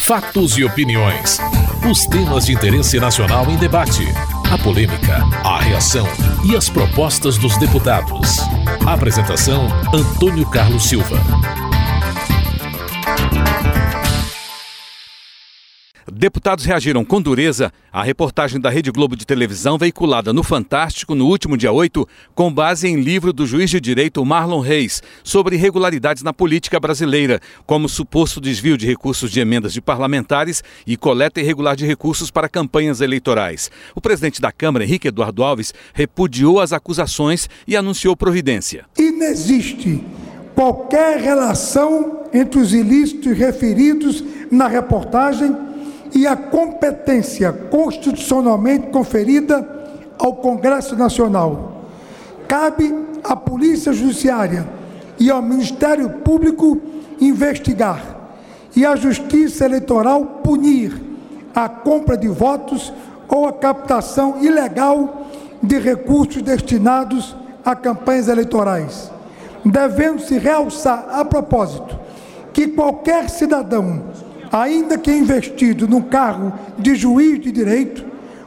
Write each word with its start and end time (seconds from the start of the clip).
Fatos 0.00 0.58
e 0.58 0.64
opiniões. 0.64 1.38
Os 1.90 2.06
temas 2.06 2.46
de 2.46 2.52
interesse 2.52 2.98
nacional 2.98 3.50
em 3.50 3.56
debate. 3.56 4.04
A 4.50 4.58
polêmica, 4.58 5.18
a 5.44 5.60
reação 5.60 6.06
e 6.44 6.56
as 6.56 6.68
propostas 6.68 7.38
dos 7.38 7.56
deputados. 7.56 8.38
Apresentação: 8.86 9.66
Antônio 9.94 10.46
Carlos 10.50 10.84
Silva. 10.84 11.18
Deputados 16.22 16.64
reagiram 16.64 17.04
com 17.04 17.20
dureza 17.20 17.72
à 17.92 18.00
reportagem 18.00 18.60
da 18.60 18.70
Rede 18.70 18.92
Globo 18.92 19.16
de 19.16 19.26
televisão 19.26 19.76
veiculada 19.76 20.32
no 20.32 20.44
Fantástico 20.44 21.16
no 21.16 21.26
último 21.26 21.56
dia 21.56 21.72
8, 21.72 22.06
com 22.32 22.54
base 22.54 22.86
em 22.86 23.00
livro 23.00 23.32
do 23.32 23.44
juiz 23.44 23.68
de 23.68 23.80
direito 23.80 24.24
Marlon 24.24 24.60
Reis 24.60 25.02
sobre 25.24 25.56
irregularidades 25.56 26.22
na 26.22 26.32
política 26.32 26.78
brasileira, 26.78 27.40
como 27.66 27.88
suposto 27.88 28.40
desvio 28.40 28.78
de 28.78 28.86
recursos 28.86 29.32
de 29.32 29.40
emendas 29.40 29.72
de 29.72 29.80
parlamentares 29.80 30.62
e 30.86 30.96
coleta 30.96 31.40
irregular 31.40 31.74
de 31.74 31.84
recursos 31.84 32.30
para 32.30 32.48
campanhas 32.48 33.00
eleitorais. 33.00 33.68
O 33.92 34.00
presidente 34.00 34.40
da 34.40 34.52
Câmara, 34.52 34.84
Henrique 34.84 35.08
Eduardo 35.08 35.42
Alves, 35.42 35.74
repudiou 35.92 36.60
as 36.60 36.72
acusações 36.72 37.50
e 37.66 37.76
anunciou 37.76 38.16
providência. 38.16 38.84
Inexiste 38.96 40.04
qualquer 40.54 41.18
relação 41.18 42.28
entre 42.32 42.60
os 42.60 42.72
ilícitos 42.72 43.36
referidos 43.36 44.22
na 44.52 44.68
reportagem 44.68 45.71
e 46.14 46.26
a 46.26 46.36
competência 46.36 47.52
constitucionalmente 47.52 48.88
conferida 48.88 49.66
ao 50.18 50.36
Congresso 50.36 50.96
Nacional. 50.96 51.82
Cabe 52.46 52.94
à 53.24 53.34
Polícia 53.34 53.92
Judiciária 53.92 54.66
e 55.18 55.30
ao 55.30 55.40
Ministério 55.40 56.08
Público 56.10 56.80
investigar 57.20 58.02
e 58.74 58.84
à 58.84 58.96
Justiça 58.96 59.64
Eleitoral 59.64 60.40
punir 60.42 61.00
a 61.54 61.68
compra 61.68 62.16
de 62.16 62.28
votos 62.28 62.92
ou 63.28 63.46
a 63.46 63.52
captação 63.52 64.42
ilegal 64.42 65.26
de 65.62 65.78
recursos 65.78 66.42
destinados 66.42 67.36
a 67.64 67.74
campanhas 67.76 68.28
eleitorais. 68.28 69.10
Devendo-se 69.64 70.38
realçar 70.38 71.06
a 71.10 71.24
propósito 71.24 71.98
que 72.52 72.68
qualquer 72.68 73.30
cidadão 73.30 74.02
ainda 74.52 74.98
que 74.98 75.10
investido 75.10 75.88
no 75.88 76.02
cargo 76.02 76.52
de 76.78 76.94
juiz 76.94 77.40
de 77.40 77.50
direito, 77.50 78.04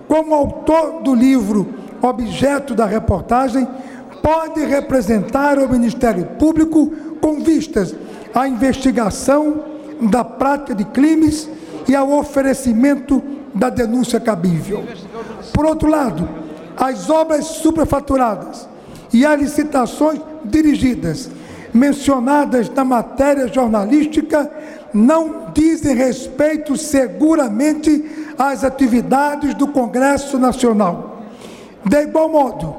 como 0.07 0.35
autor 0.35 1.01
do 1.01 1.15
livro 1.15 1.67
objeto 1.99 2.75
da 2.75 2.85
reportagem, 2.85 3.67
pode 4.21 4.63
representar 4.63 5.57
o 5.57 5.67
Ministério 5.67 6.25
Público 6.37 6.91
com 7.19 7.39
vistas 7.39 7.95
à 8.33 8.47
investigação 8.47 9.63
da 10.11 10.23
prática 10.23 10.75
de 10.75 10.85
crimes 10.85 11.49
e 11.87 11.95
ao 11.95 12.11
oferecimento 12.11 13.21
da 13.53 13.69
denúncia 13.69 14.19
cabível. 14.19 14.83
Por 15.53 15.65
outro 15.65 15.89
lado, 15.89 16.27
as 16.77 17.09
obras 17.09 17.45
superfaturadas 17.45 18.67
e 19.11 19.25
as 19.25 19.39
licitações 19.39 20.19
dirigidas 20.43 21.29
mencionadas 21.73 22.69
na 22.69 22.85
matéria 22.85 23.47
jornalística 23.47 24.49
não 24.95 25.51
dizem 25.53 25.93
respeito 25.93 26.77
seguramente 26.77 28.31
às 28.37 28.63
atividades 28.63 29.53
do 29.53 29.67
Congresso 29.67 30.39
Nacional. 30.39 31.21
De 31.83 32.03
igual 32.03 32.29
modo, 32.29 32.75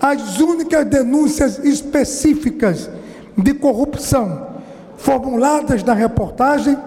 as 0.00 0.38
únicas 0.38 0.86
denúncias 0.86 1.58
específicas 1.58 2.88
de 3.36 3.52
corrupção 3.54 4.46
formuladas 4.96 5.82
na 5.82 5.94
reportagem, 5.94 6.78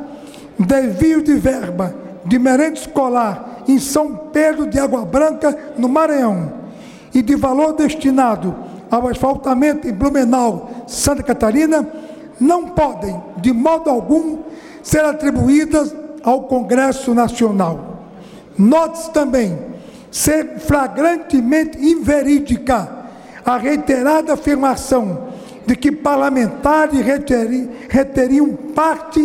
desvio 0.57 1.21
de 1.21 1.33
verba 1.35 1.93
de 2.23 2.39
merenda 2.39 2.77
escolar 2.77 3.63
em 3.67 3.77
São 3.79 4.15
Pedro 4.31 4.67
de 4.67 4.79
Água 4.79 5.03
Branca, 5.03 5.57
no 5.77 5.89
Maranhão, 5.89 6.53
e 7.13 7.21
de 7.21 7.35
valor 7.35 7.73
destinado 7.73 8.55
ao 8.89 9.07
asfaltamento 9.07 9.87
em 9.87 9.93
Blumenau, 9.93 10.85
Santa 10.87 11.23
Catarina, 11.23 11.87
não 12.41 12.69
podem, 12.69 13.21
de 13.37 13.53
modo 13.53 13.89
algum, 13.89 14.39
ser 14.81 15.05
atribuídas 15.05 15.95
ao 16.23 16.43
Congresso 16.43 17.13
Nacional. 17.13 17.99
Note-se 18.57 19.11
também 19.11 19.57
ser 20.09 20.59
flagrantemente 20.59 21.77
inverídica 21.79 22.89
a 23.45 23.57
reiterada 23.57 24.33
afirmação 24.33 25.29
de 25.65 25.75
que 25.75 25.91
parlamentares 25.91 26.99
reteriam 27.87 28.55
parte 28.75 29.21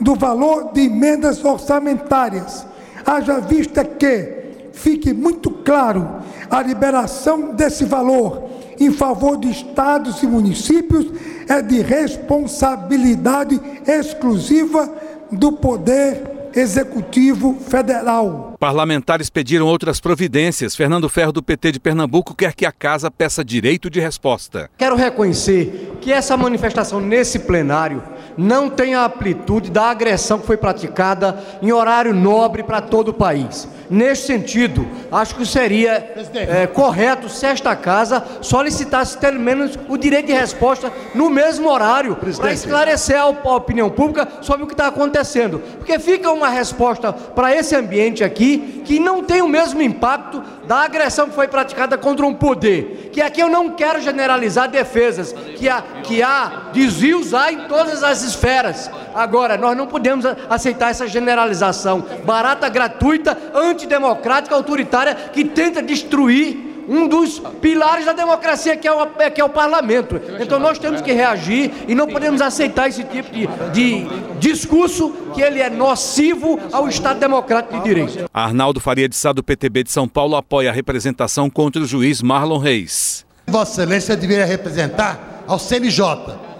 do 0.00 0.14
valor 0.14 0.72
de 0.72 0.82
emendas 0.82 1.44
orçamentárias, 1.44 2.66
haja 3.04 3.40
vista 3.40 3.84
que 3.84 4.34
fique 4.72 5.14
muito 5.14 5.50
claro 5.50 6.06
a 6.50 6.60
liberação 6.62 7.54
desse 7.54 7.84
valor 7.84 8.55
em 8.78 8.90
favor 8.90 9.36
de 9.36 9.50
estados 9.50 10.22
e 10.22 10.26
municípios 10.26 11.06
é 11.48 11.62
de 11.62 11.80
responsabilidade 11.80 13.60
exclusiva 13.86 14.92
do 15.30 15.52
Poder 15.52 16.50
Executivo 16.54 17.54
Federal. 17.68 18.56
Parlamentares 18.58 19.28
pediram 19.28 19.66
outras 19.66 20.00
providências. 20.00 20.74
Fernando 20.74 21.08
Ferro, 21.08 21.32
do 21.32 21.42
PT 21.42 21.72
de 21.72 21.80
Pernambuco, 21.80 22.34
quer 22.34 22.54
que 22.54 22.64
a 22.64 22.72
casa 22.72 23.10
peça 23.10 23.44
direito 23.44 23.90
de 23.90 24.00
resposta. 24.00 24.70
Quero 24.78 24.96
reconhecer 24.96 25.98
que 26.00 26.10
essa 26.10 26.34
manifestação 26.36 26.98
nesse 26.98 27.40
plenário 27.40 28.02
não 28.36 28.68
tem 28.68 28.94
a 28.94 29.04
amplitude 29.04 29.70
da 29.70 29.84
agressão 29.84 30.38
que 30.38 30.46
foi 30.46 30.56
praticada 30.56 31.38
em 31.62 31.72
horário 31.72 32.14
nobre 32.14 32.62
para 32.62 32.80
todo 32.80 33.08
o 33.08 33.14
país. 33.14 33.68
Neste 33.88 34.26
sentido, 34.26 34.86
acho 35.12 35.36
que 35.36 35.46
seria 35.46 36.12
é, 36.34 36.66
correto 36.66 37.28
se 37.28 37.46
esta 37.46 37.76
casa 37.76 38.22
solicitasse 38.40 39.16
pelo 39.16 39.38
menos 39.38 39.78
o 39.88 39.96
direito 39.96 40.26
de 40.26 40.32
resposta 40.32 40.92
no 41.14 41.30
mesmo 41.30 41.70
horário, 41.70 42.16
para 42.16 42.52
esclarecer 42.52 43.16
a 43.18 43.28
opinião 43.28 43.88
pública 43.88 44.28
sobre 44.42 44.64
o 44.64 44.66
que 44.66 44.74
está 44.74 44.88
acontecendo. 44.88 45.60
Porque 45.78 45.98
fica 45.98 46.30
uma 46.32 46.48
resposta 46.48 47.12
para 47.12 47.54
esse 47.54 47.76
ambiente 47.76 48.24
aqui 48.24 48.82
que 48.84 48.98
não 48.98 49.22
tem 49.22 49.40
o 49.40 49.48
mesmo 49.48 49.80
impacto 49.80 50.42
da 50.66 50.78
agressão 50.78 51.28
que 51.28 51.34
foi 51.34 51.46
praticada 51.46 51.96
contra 51.96 52.26
um 52.26 52.34
poder. 52.34 53.10
Que 53.12 53.20
aqui 53.20 53.40
eu 53.40 53.48
não 53.48 53.70
quero 53.70 54.00
generalizar 54.00 54.68
defesas, 54.68 55.32
que 55.56 55.68
há, 55.68 55.82
que 56.02 56.22
há 56.22 56.70
desvios 56.72 57.32
há 57.32 57.52
em 57.52 57.68
todas 57.68 58.02
as 58.02 58.25
esferas. 58.26 58.90
Agora, 59.14 59.56
nós 59.56 59.76
não 59.76 59.86
podemos 59.86 60.24
aceitar 60.48 60.90
essa 60.90 61.06
generalização 61.06 62.04
barata, 62.24 62.68
gratuita, 62.68 63.36
antidemocrática, 63.54 64.54
autoritária, 64.54 65.14
que 65.14 65.44
tenta 65.44 65.82
destruir 65.82 66.66
um 66.88 67.08
dos 67.08 67.40
pilares 67.60 68.04
da 68.04 68.12
democracia, 68.12 68.76
que 68.76 68.86
é 68.86 68.92
o, 68.92 69.06
que 69.34 69.40
é 69.40 69.44
o 69.44 69.48
parlamento. 69.48 70.20
Então 70.40 70.58
nós 70.58 70.78
temos 70.78 71.00
que 71.00 71.12
reagir 71.12 71.72
e 71.88 71.94
não 71.94 72.06
podemos 72.06 72.40
aceitar 72.40 72.88
esse 72.88 73.02
tipo 73.04 73.30
de, 73.32 73.46
de 73.72 74.06
discurso 74.38 75.10
que 75.34 75.42
ele 75.42 75.60
é 75.60 75.68
nocivo 75.68 76.58
ao 76.72 76.88
Estado 76.88 77.18
Democrático 77.18 77.76
de 77.78 77.82
Direito. 77.82 78.30
Arnaldo 78.32 78.80
Faria 78.80 79.08
de 79.08 79.16
Sá, 79.16 79.32
do 79.32 79.42
PTB 79.42 79.84
de 79.84 79.90
São 79.90 80.06
Paulo, 80.06 80.36
apoia 80.36 80.70
a 80.70 80.72
representação 80.72 81.50
contra 81.50 81.82
o 81.82 81.86
juiz 81.86 82.22
Marlon 82.22 82.58
Reis. 82.58 83.26
Vossa 83.46 83.82
Excelência 83.82 84.16
deveria 84.16 84.44
representar 84.44 85.44
ao 85.46 85.58
CNJ, 85.58 86.00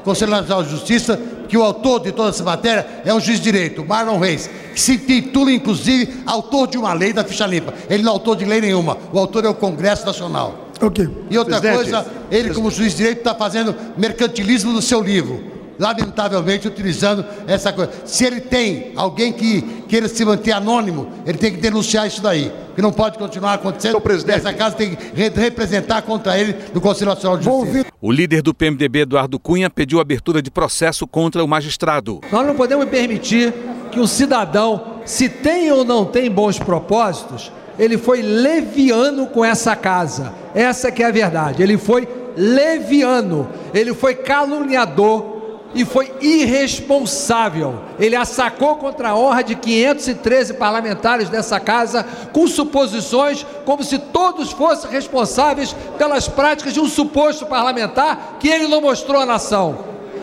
Conselho 0.06 0.30
Nacional 0.30 0.62
de 0.62 0.70
Justiça, 0.70 1.20
que 1.48 1.58
o 1.58 1.64
autor 1.64 1.98
de 1.98 2.12
toda 2.12 2.28
essa 2.28 2.44
matéria 2.44 2.86
é 3.04 3.12
um 3.12 3.18
juiz 3.18 3.38
de 3.38 3.44
direito, 3.50 3.84
Marlon 3.84 4.20
Reis, 4.20 4.48
que 4.72 4.80
se 4.80 4.96
titula, 4.98 5.50
inclusive, 5.50 6.22
autor 6.24 6.68
de 6.68 6.78
uma 6.78 6.92
lei 6.92 7.12
da 7.12 7.24
ficha 7.24 7.44
limpa. 7.44 7.74
Ele 7.90 8.04
não 8.04 8.12
é 8.12 8.14
autor 8.14 8.36
de 8.36 8.44
lei 8.44 8.60
nenhuma, 8.60 8.96
o 9.12 9.18
autor 9.18 9.44
é 9.44 9.48
o 9.48 9.54
Congresso 9.54 10.06
Nacional. 10.06 10.68
Ok. 10.80 11.08
E 11.28 11.36
outra 11.36 11.60
Presidente, 11.60 11.90
coisa, 11.90 12.06
ele, 12.30 12.54
como 12.54 12.70
juiz 12.70 12.92
de 12.92 12.98
direito, 12.98 13.18
está 13.18 13.34
fazendo 13.34 13.74
mercantilismo 13.96 14.72
no 14.72 14.80
seu 14.80 15.02
livro 15.02 15.55
lamentavelmente 15.78 16.66
utilizando 16.66 17.24
essa 17.46 17.72
coisa. 17.72 17.92
Se 18.04 18.24
ele 18.24 18.40
tem 18.40 18.92
alguém 18.96 19.32
que 19.32 19.62
queira 19.88 20.08
se 20.08 20.24
manter 20.24 20.52
anônimo, 20.52 21.08
ele 21.26 21.38
tem 21.38 21.52
que 21.52 21.60
denunciar 21.60 22.06
isso 22.06 22.22
daí, 22.22 22.52
que 22.74 22.82
não 22.82 22.92
pode 22.92 23.18
continuar 23.18 23.54
acontecendo. 23.54 24.00
presidente. 24.00 24.38
Essa 24.38 24.52
casa 24.52 24.76
tem 24.76 24.94
que 24.94 25.30
representar 25.38 26.02
contra 26.02 26.38
ele 26.38 26.54
no 26.72 26.80
Conselho 26.80 27.10
Nacional 27.10 27.38
de 27.38 27.44
Justiça. 27.44 27.86
O 28.00 28.12
líder 28.12 28.42
do 28.42 28.54
PMDB, 28.54 29.00
Eduardo 29.00 29.38
Cunha, 29.38 29.70
pediu 29.70 30.00
abertura 30.00 30.42
de 30.42 30.50
processo 30.50 31.06
contra 31.06 31.42
o 31.42 31.48
magistrado. 31.48 32.20
Nós 32.30 32.46
não 32.46 32.54
podemos 32.54 32.86
permitir 32.88 33.52
que 33.90 34.00
um 34.00 34.06
cidadão, 34.06 35.00
se 35.04 35.28
tem 35.28 35.70
ou 35.72 35.84
não 35.84 36.04
tem 36.04 36.30
bons 36.30 36.58
propósitos, 36.58 37.50
ele 37.78 37.98
foi 37.98 38.22
leviano 38.22 39.26
com 39.26 39.44
essa 39.44 39.74
casa. 39.76 40.32
Essa 40.54 40.90
que 40.90 41.02
é 41.02 41.06
a 41.06 41.10
verdade. 41.10 41.62
Ele 41.62 41.76
foi 41.76 42.08
leviano, 42.36 43.48
ele 43.72 43.94
foi 43.94 44.14
caluniador, 44.14 45.35
e 45.76 45.84
foi 45.84 46.10
irresponsável. 46.22 47.78
Ele 47.98 48.16
assacou 48.16 48.76
contra 48.76 49.10
a 49.10 49.14
honra 49.14 49.44
de 49.44 49.54
513 49.54 50.54
parlamentares 50.54 51.28
dessa 51.28 51.60
casa 51.60 52.04
com 52.32 52.46
suposições 52.48 53.44
como 53.66 53.84
se 53.84 53.98
todos 53.98 54.52
fossem 54.52 54.90
responsáveis 54.90 55.76
pelas 55.98 56.26
práticas 56.26 56.72
de 56.72 56.80
um 56.80 56.88
suposto 56.88 57.44
parlamentar 57.44 58.38
que 58.40 58.48
ele 58.48 58.66
não 58.66 58.80
mostrou 58.80 59.20
à 59.20 59.26
nação, 59.26 59.78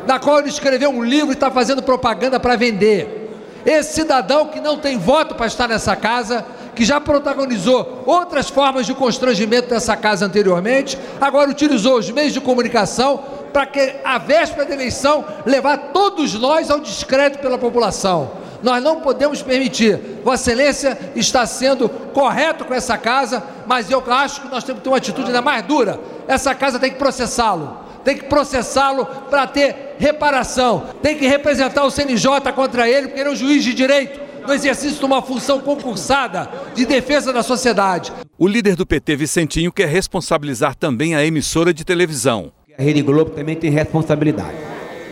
na 0.07 0.17
qual 0.17 0.39
ele 0.39 0.50
escreveu 0.50 0.89
um 0.89 1.03
livro 1.03 1.29
e 1.29 1.33
está 1.33 1.51
fazendo 1.51 1.83
propaganda 1.83 2.39
para 2.39 2.55
vender. 2.55 3.19
Esse 3.63 3.94
cidadão 3.94 4.47
que 4.47 4.59
não 4.59 4.77
tem 4.79 4.97
voto 4.97 5.35
para 5.35 5.45
estar 5.45 5.67
nessa 5.67 5.95
casa, 5.95 6.44
que 6.75 6.83
já 6.83 7.00
protagonizou 7.00 8.03
outras 8.07 8.50
formas 8.50 8.88
de 8.88 8.95
constrangimento 8.95 9.69
dessa 9.69 9.95
casa 9.95 10.25
anteriormente, 10.25 10.97
agora 11.21 11.50
utilizou 11.50 12.00
os 12.00 12.09
meios 12.09 12.33
de 12.33 12.41
comunicação 12.41 13.43
para 13.53 13.67
que, 13.67 13.95
a 14.03 14.17
véspera 14.17 14.65
da 14.65 14.73
eleição, 14.73 15.23
levar 15.45 15.77
todos 15.94 16.33
nós 16.33 16.71
ao 16.71 16.79
descrédito 16.79 17.41
pela 17.41 17.57
população. 17.57 18.31
Nós 18.63 18.81
não 18.81 19.01
podemos 19.01 19.41
permitir. 19.41 20.00
Vossa 20.23 20.51
Excelência 20.51 20.97
está 21.15 21.45
sendo 21.45 21.88
correto 21.88 22.65
com 22.65 22.73
essa 22.73 22.97
casa, 22.97 23.44
mas 23.67 23.91
eu 23.91 24.03
acho 24.11 24.41
que 24.41 24.47
nós 24.47 24.63
temos 24.63 24.79
que 24.79 24.83
ter 24.85 24.89
uma 24.89 24.97
atitude 24.97 25.27
ainda 25.27 25.41
mais 25.41 25.63
dura. 25.63 26.00
Essa 26.27 26.55
casa 26.55 26.79
tem 26.79 26.89
que 26.89 26.97
processá-lo. 26.97 27.77
Tem 28.03 28.17
que 28.17 28.23
processá-lo 28.23 29.05
para 29.29 29.45
ter 29.47 29.95
reparação. 30.00 30.85
Tem 31.01 31.17
que 31.17 31.27
representar 31.27 31.83
o 31.83 31.91
CNJ 31.91 32.51
contra 32.55 32.89
ele, 32.89 33.07
porque 33.07 33.19
ele 33.19 33.29
é 33.29 33.31
um 33.31 33.35
juiz 33.35 33.63
de 33.63 33.73
direito 33.73 34.19
no 34.47 34.53
exercício 34.53 35.00
de 35.00 35.05
uma 35.05 35.21
função 35.21 35.59
concursada 35.59 36.50
de 36.73 36.85
defesa 36.85 37.31
da 37.31 37.44
sociedade. 37.44 38.11
O 38.38 38.47
líder 38.47 38.75
do 38.75 38.85
PT, 38.85 39.15
Vicentinho, 39.15 39.71
quer 39.71 39.88
responsabilizar 39.88 40.75
também 40.75 41.15
a 41.15 41.25
emissora 41.25 41.73
de 41.73 41.85
televisão. 41.85 42.51
A 42.75 42.81
Rede 42.81 43.04
Globo 43.04 43.30
também 43.30 43.56
tem 43.56 43.70
responsabilidade. 43.70 44.56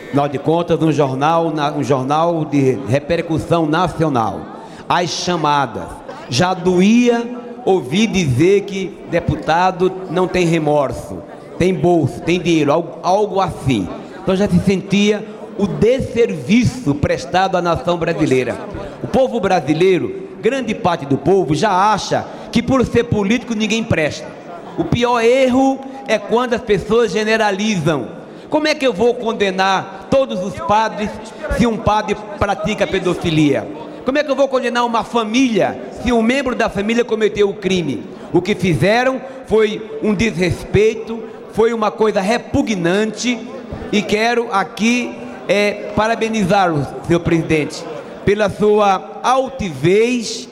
Afinal 0.07 0.27
de 0.27 0.39
contas, 0.39 0.81
um 0.81 0.91
jornal, 0.91 1.53
um 1.77 1.83
jornal 1.83 2.43
de 2.43 2.79
repercussão 2.87 3.67
nacional. 3.67 4.41
As 4.89 5.11
chamadas. 5.11 5.87
Já 6.27 6.55
doía 6.55 7.23
ouvir 7.63 8.07
dizer 8.07 8.61
que 8.61 8.97
deputado 9.11 9.91
não 10.09 10.27
tem 10.27 10.47
remorso, 10.47 11.21
tem 11.59 11.71
bolso, 11.71 12.19
tem 12.21 12.39
dinheiro, 12.39 12.71
algo, 12.71 12.97
algo 13.03 13.39
assim. 13.39 13.87
Então 14.23 14.35
já 14.35 14.47
se 14.47 14.59
sentia 14.61 15.23
o 15.55 15.67
desserviço 15.67 16.95
prestado 16.95 17.57
à 17.57 17.61
nação 17.61 17.95
brasileira. 17.95 18.57
O 19.03 19.07
povo 19.07 19.39
brasileiro, 19.39 20.29
grande 20.41 20.73
parte 20.73 21.05
do 21.05 21.17
povo, 21.17 21.53
já 21.53 21.93
acha 21.93 22.25
que 22.51 22.63
por 22.63 22.83
ser 22.87 23.03
político 23.03 23.53
ninguém 23.53 23.83
presta. 23.83 24.27
O 24.79 24.85
pior 24.85 25.21
erro 25.21 25.90
é 26.11 26.19
quando 26.19 26.53
as 26.53 26.61
pessoas 26.61 27.11
generalizam. 27.11 28.09
Como 28.49 28.67
é 28.67 28.75
que 28.75 28.85
eu 28.85 28.91
vou 28.91 29.13
condenar 29.15 30.07
todos 30.11 30.43
os 30.43 30.53
padres 30.59 31.09
se 31.57 31.65
um 31.65 31.77
padre 31.77 32.17
pratica 32.37 32.85
pedofilia? 32.85 33.65
Como 34.03 34.17
é 34.17 34.23
que 34.23 34.29
eu 34.29 34.35
vou 34.35 34.49
condenar 34.49 34.85
uma 34.85 35.05
família 35.05 35.79
se 36.03 36.11
um 36.11 36.21
membro 36.21 36.53
da 36.53 36.69
família 36.69 37.05
cometeu 37.05 37.49
o 37.49 37.53
crime? 37.53 38.03
O 38.33 38.41
que 38.41 38.53
fizeram 38.53 39.21
foi 39.45 39.99
um 40.03 40.13
desrespeito, 40.13 41.23
foi 41.53 41.73
uma 41.73 41.89
coisa 41.89 42.19
repugnante 42.19 43.39
e 43.89 44.01
quero 44.01 44.51
aqui 44.51 45.15
é, 45.47 45.91
parabenizá-lo, 45.95 46.85
senhor 47.07 47.21
presidente, 47.21 47.81
pela 48.25 48.49
sua 48.49 49.21
altivez, 49.23 50.49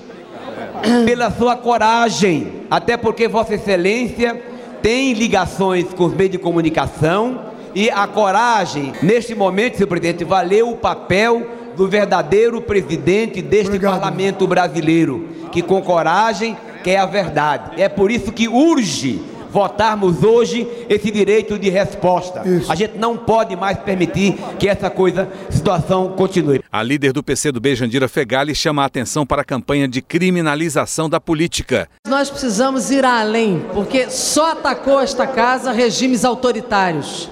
pela 1.05 1.29
sua 1.31 1.57
coragem, 1.57 2.63
até 2.71 2.95
porque 2.95 3.27
Vossa 3.27 3.55
Excelência 3.55 4.48
tem 4.81 5.13
ligações 5.13 5.93
com 5.93 6.05
os 6.05 6.13
meios 6.13 6.31
de 6.31 6.37
comunicação 6.37 7.41
e 7.75 7.89
a 7.89 8.07
coragem, 8.07 8.93
neste 9.01 9.35
momento, 9.35 9.77
senhor 9.77 9.87
presidente, 9.87 10.23
valeu 10.23 10.69
o 10.71 10.77
papel 10.77 11.47
do 11.75 11.87
verdadeiro 11.87 12.61
presidente 12.61 13.41
deste 13.41 13.67
Obrigado. 13.67 13.93
parlamento 13.93 14.47
brasileiro, 14.47 15.29
que 15.51 15.61
com 15.61 15.81
coragem 15.81 16.57
quer 16.83 16.97
a 16.97 17.05
verdade. 17.05 17.81
É 17.81 17.87
por 17.87 18.11
isso 18.11 18.31
que 18.31 18.47
urge 18.47 19.21
votarmos 19.51 20.23
hoje 20.23 20.67
esse 20.89 21.09
direito 21.11 21.57
de 21.57 21.69
resposta. 21.69 22.47
Isso. 22.47 22.71
A 22.71 22.75
gente 22.75 22.97
não 22.97 23.17
pode 23.17 23.55
mais 23.55 23.77
permitir 23.79 24.35
que 24.57 24.67
essa 24.67 24.89
coisa, 24.89 25.27
situação 25.49 26.09
continue. 26.09 26.63
A 26.71 26.83
líder 26.83 27.13
do 27.13 27.23
PC 27.23 27.51
do 27.51 27.59
B, 27.59 27.75
Jandira 27.75 28.07
Fegali, 28.07 28.53
chama 28.53 28.83
a 28.83 28.85
atenção 28.85 29.25
para 29.25 29.41
a 29.41 29.45
campanha 29.45 29.87
de 29.87 30.01
criminalização 30.01 31.09
da 31.09 31.19
política. 31.19 31.89
Nós 32.07 32.29
precisamos 32.29 32.91
ir 32.91 33.03
além, 33.05 33.65
porque 33.73 34.09
só 34.09 34.51
atacou 34.51 34.99
esta 34.99 35.25
casa 35.25 35.71
regimes 35.71 36.23
autoritários. 36.23 37.29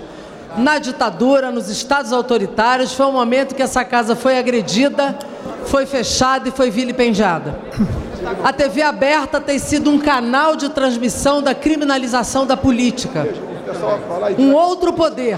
Na 0.58 0.80
ditadura, 0.80 1.52
nos 1.52 1.70
estados 1.70 2.12
autoritários, 2.12 2.94
foi 2.94 3.06
um 3.06 3.12
momento 3.12 3.54
que 3.54 3.62
essa 3.62 3.86
casa 3.86 4.16
foi 4.16 4.40
agredida, 4.40 5.18
foi 5.66 5.86
fechada 5.86 6.50
e 6.50 6.52
foi 6.52 6.72
vilipendiada. 6.72 7.60
A 8.44 8.54
TV 8.54 8.82
aberta 8.82 9.40
tem 9.40 9.60
sido 9.60 9.90
um 9.90 10.00
canal 10.00 10.56
de 10.56 10.70
transmissão 10.70 11.42
da 11.42 11.54
criminalização 11.54 12.46
da 12.46 12.58
política. 12.58 13.28
Um 14.38 14.54
outro 14.54 14.94
poder, 14.94 15.38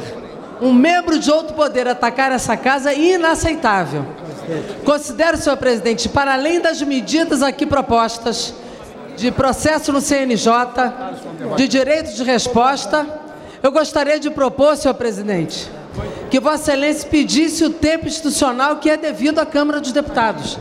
um 0.62 0.74
membro 0.74 1.18
de 1.20 1.32
outro 1.32 1.54
poder 1.54 1.88
atacar 1.88 2.32
essa 2.32 2.56
casa 2.56 2.92
é 2.92 3.00
inaceitável. 3.00 4.06
Considero, 4.84 5.38
senhor 5.38 5.58
presidente, 5.58 6.10
para 6.10 6.34
além 6.34 6.60
das 6.60 6.82
medidas 6.82 7.42
aqui 7.42 7.66
propostas, 7.66 8.54
de 9.16 9.32
processo 9.32 9.92
no 9.92 10.00
CNJ, 10.00 10.50
de 11.58 11.68
direito 11.68 12.14
de 12.14 12.24
resposta, 12.24 13.06
eu 13.62 13.72
gostaria 13.72 14.20
de 14.20 14.30
propor, 14.30 14.78
senhor 14.78 14.94
presidente, 14.94 15.70
que 16.32 16.40
Vossa 16.40 16.72
Excelência 16.72 17.10
pedisse 17.10 17.66
o 17.66 17.70
tempo 17.70 18.08
institucional 18.08 18.78
que 18.78 18.90
é 18.90 18.96
devido 18.96 19.40
à 19.40 19.46
Câmara 19.46 19.82
dos 19.82 19.92
Deputados. 19.92 20.58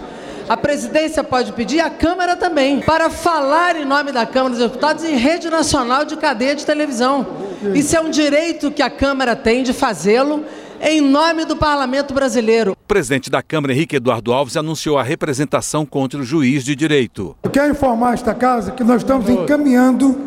A 0.48 0.56
presidência 0.56 1.22
pode 1.22 1.52
pedir, 1.52 1.78
a 1.80 1.90
Câmara 1.90 2.34
também, 2.34 2.80
para 2.80 3.10
falar 3.10 3.76
em 3.76 3.84
nome 3.84 4.12
da 4.12 4.24
Câmara 4.24 4.54
dos 4.54 4.58
Deputados 4.58 5.04
em 5.04 5.14
rede 5.14 5.50
nacional 5.50 6.06
de 6.06 6.16
cadeia 6.16 6.54
de 6.54 6.64
televisão. 6.64 7.26
Isso 7.74 7.94
é 7.94 8.00
um 8.00 8.08
direito 8.08 8.70
que 8.70 8.80
a 8.80 8.88
Câmara 8.88 9.36
tem 9.36 9.62
de 9.62 9.74
fazê-lo 9.74 10.42
em 10.80 11.02
nome 11.02 11.44
do 11.44 11.54
parlamento 11.54 12.14
brasileiro. 12.14 12.72
O 12.72 12.88
presidente 12.88 13.28
da 13.28 13.42
Câmara, 13.42 13.74
Henrique 13.74 13.96
Eduardo 13.96 14.32
Alves, 14.32 14.56
anunciou 14.56 14.96
a 14.96 15.02
representação 15.02 15.84
contra 15.84 16.18
o 16.18 16.24
juiz 16.24 16.64
de 16.64 16.74
direito. 16.74 17.36
Eu 17.42 17.50
quero 17.50 17.70
informar 17.70 18.14
esta 18.14 18.32
casa 18.32 18.70
que 18.72 18.82
nós 18.82 19.02
estamos 19.02 19.28
encaminhando 19.28 20.18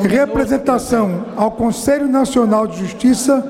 representação 0.00 1.24
ao 1.34 1.52
Conselho 1.52 2.08
Nacional 2.08 2.66
de 2.66 2.78
Justiça 2.78 3.42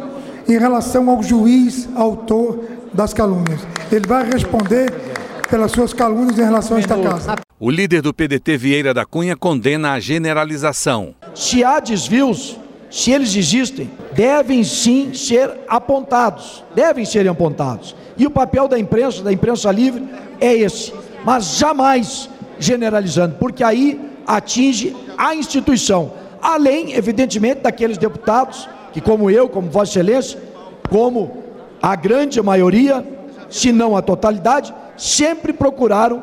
em 0.49 0.57
relação 0.57 1.11
ao 1.11 1.21
juiz 1.21 1.89
autor 1.97 2.63
das 2.93 3.13
calúnias. 3.13 3.61
Ele 3.91 4.07
vai 4.07 4.29
responder 4.31 4.93
pelas 5.53 5.71
suas 5.71 5.93
calúnias 5.93 6.39
em 6.39 6.45
relação 6.45 6.79
a 6.79 6.81
esta 6.81 6.97
casa. 6.99 7.35
O 7.61 7.71
líder 7.71 8.01
do 8.01 8.15
PDT, 8.15 8.57
Vieira 8.57 8.95
da 8.95 9.05
Cunha, 9.05 9.37
condena 9.37 9.93
a 9.93 10.01
generalização. 10.01 11.15
Se 11.35 11.63
há 11.63 11.79
desvios, 11.79 12.59
se 12.91 13.11
eles 13.11 13.37
existem, 13.37 13.91
devem 14.15 14.65
sim 14.65 15.13
ser 15.13 15.51
apontados. 15.69 16.65
Devem 16.75 17.05
ser 17.05 17.29
apontados. 17.29 17.95
E 18.17 18.27
o 18.27 18.31
papel 18.31 18.67
da 18.67 18.79
imprensa, 18.79 19.23
da 19.23 19.31
imprensa 19.31 19.71
livre, 19.71 20.09
é 20.41 20.55
esse. 20.55 20.91
Mas 21.23 21.59
jamais 21.59 22.31
generalizando, 22.59 23.37
porque 23.39 23.63
aí 23.63 24.01
atinge 24.27 24.97
a 25.19 25.35
instituição. 25.35 26.15
Além, 26.41 26.95
evidentemente, 26.95 27.61
daqueles 27.61 27.99
deputados 27.99 28.67
que, 28.91 29.03
como 29.03 29.31
eu, 29.31 29.51
como 29.51 29.69
Vossa 29.69 29.91
Excelência, 29.91 30.41
como 30.89 31.45
a 31.83 31.95
grande 31.95 32.41
maioria, 32.41 33.05
se 33.51 33.71
não 33.71 33.95
a 33.95 34.01
totalidade, 34.01 34.73
sempre 34.97 35.53
procuraram 35.53 36.23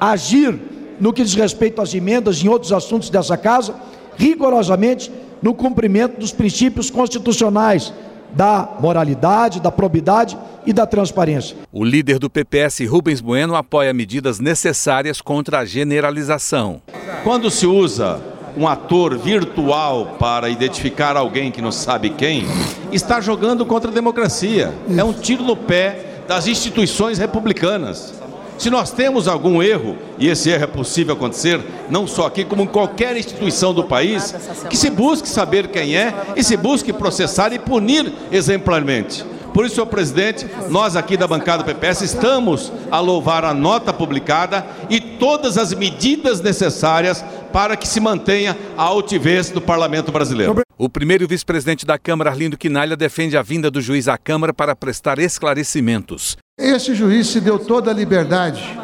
agir 0.00 0.58
no 0.98 1.12
que 1.12 1.22
diz 1.22 1.34
respeito 1.34 1.80
às 1.80 1.94
emendas 1.94 2.42
em 2.42 2.48
outros 2.48 2.72
assuntos 2.72 3.08
dessa 3.08 3.36
casa, 3.36 3.74
rigorosamente 4.16 5.10
no 5.42 5.54
cumprimento 5.54 6.20
dos 6.20 6.32
princípios 6.32 6.90
constitucionais 6.90 7.92
da 8.32 8.76
moralidade, 8.78 9.60
da 9.60 9.72
probidade 9.72 10.38
e 10.64 10.72
da 10.72 10.86
transparência. 10.86 11.56
O 11.72 11.84
líder 11.84 12.18
do 12.18 12.30
PPS, 12.30 12.86
Rubens 12.86 13.20
Bueno, 13.20 13.56
apoia 13.56 13.92
medidas 13.92 14.38
necessárias 14.38 15.20
contra 15.20 15.60
a 15.60 15.64
generalização. 15.64 16.82
Quando 17.24 17.50
se 17.50 17.66
usa 17.66 18.20
um 18.56 18.66
ator 18.68 19.16
virtual 19.16 20.16
para 20.18 20.48
identificar 20.48 21.16
alguém 21.16 21.50
que 21.50 21.62
não 21.62 21.72
sabe 21.72 22.10
quem, 22.10 22.44
está 22.92 23.20
jogando 23.20 23.64
contra 23.64 23.90
a 23.90 23.94
democracia. 23.94 24.72
É 24.96 25.04
um 25.04 25.12
tiro 25.12 25.44
no 25.44 25.56
pé 25.56 26.09
das 26.30 26.46
instituições 26.46 27.18
republicanas. 27.18 28.14
Se 28.56 28.70
nós 28.70 28.92
temos 28.92 29.26
algum 29.26 29.60
erro, 29.60 29.98
e 30.16 30.28
esse 30.28 30.48
erro 30.48 30.62
é 30.62 30.66
possível 30.68 31.14
acontecer, 31.14 31.60
não 31.90 32.06
só 32.06 32.26
aqui, 32.26 32.44
como 32.44 32.62
em 32.62 32.68
qualquer 32.68 33.16
instituição 33.16 33.74
do 33.74 33.82
país, 33.82 34.32
que 34.68 34.76
se 34.76 34.90
busque 34.90 35.28
saber 35.28 35.66
quem 35.66 35.96
é 35.96 36.14
e 36.36 36.44
se 36.44 36.56
busque 36.56 36.92
processar 36.92 37.52
e 37.52 37.58
punir 37.58 38.12
exemplarmente. 38.30 39.24
Por 39.52 39.64
isso, 39.64 39.74
senhor 39.74 39.86
presidente, 39.86 40.46
nós 40.68 40.94
aqui 40.94 41.16
da 41.16 41.26
bancada 41.26 41.64
do 41.64 41.66
PPS 41.66 42.02
estamos 42.02 42.72
a 42.92 43.00
louvar 43.00 43.44
a 43.44 43.52
nota 43.52 43.92
publicada 43.92 44.64
e 44.88 45.00
todas 45.00 45.58
as 45.58 45.74
medidas 45.74 46.40
necessárias 46.40 47.24
para 47.52 47.76
que 47.76 47.86
se 47.86 48.00
mantenha 48.00 48.56
a 48.76 48.82
altivez 48.82 49.50
do 49.50 49.60
parlamento 49.60 50.10
brasileiro. 50.10 50.62
O 50.78 50.88
primeiro 50.88 51.26
vice-presidente 51.28 51.84
da 51.84 51.98
Câmara, 51.98 52.30
Arlindo 52.30 52.56
Quinalha, 52.56 52.96
defende 52.96 53.36
a 53.36 53.42
vinda 53.42 53.70
do 53.70 53.80
juiz 53.80 54.08
à 54.08 54.16
Câmara 54.16 54.54
para 54.54 54.74
prestar 54.74 55.18
esclarecimentos. 55.18 56.36
Esse 56.58 56.94
juiz 56.94 57.26
se 57.28 57.40
deu 57.40 57.58
toda 57.58 57.90
a 57.90 57.94
liberdade, 57.94 58.78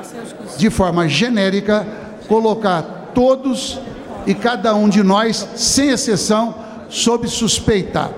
de 0.58 0.70
forma 0.70 1.08
genérica, 1.08 1.86
colocar 2.28 3.12
todos 3.14 3.78
e 4.26 4.34
cada 4.34 4.74
um 4.74 4.88
de 4.88 5.02
nós, 5.02 5.48
sem 5.54 5.90
exceção, 5.90 6.54
sob 6.88 7.28
suspeita. 7.28 8.10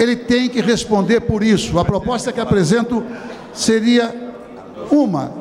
Ele 0.00 0.16
tem 0.16 0.48
que 0.48 0.60
responder 0.60 1.20
por 1.20 1.42
isso. 1.42 1.78
A 1.78 1.84
proposta 1.84 2.32
que 2.32 2.40
apresento 2.40 3.04
seria 3.52 4.32
Uma, 4.90 5.32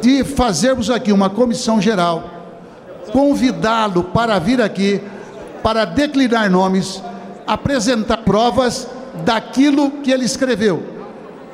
de 0.00 0.22
fazermos 0.24 0.88
aqui 0.88 1.12
uma 1.12 1.28
comissão 1.28 1.80
geral, 1.80 2.35
convidá-lo 3.12 4.04
para 4.04 4.38
vir 4.38 4.60
aqui, 4.60 5.00
para 5.62 5.84
declinar 5.84 6.50
nomes, 6.50 7.02
apresentar 7.46 8.18
provas 8.18 8.88
daquilo 9.24 9.90
que 10.02 10.10
ele 10.10 10.24
escreveu. 10.24 10.82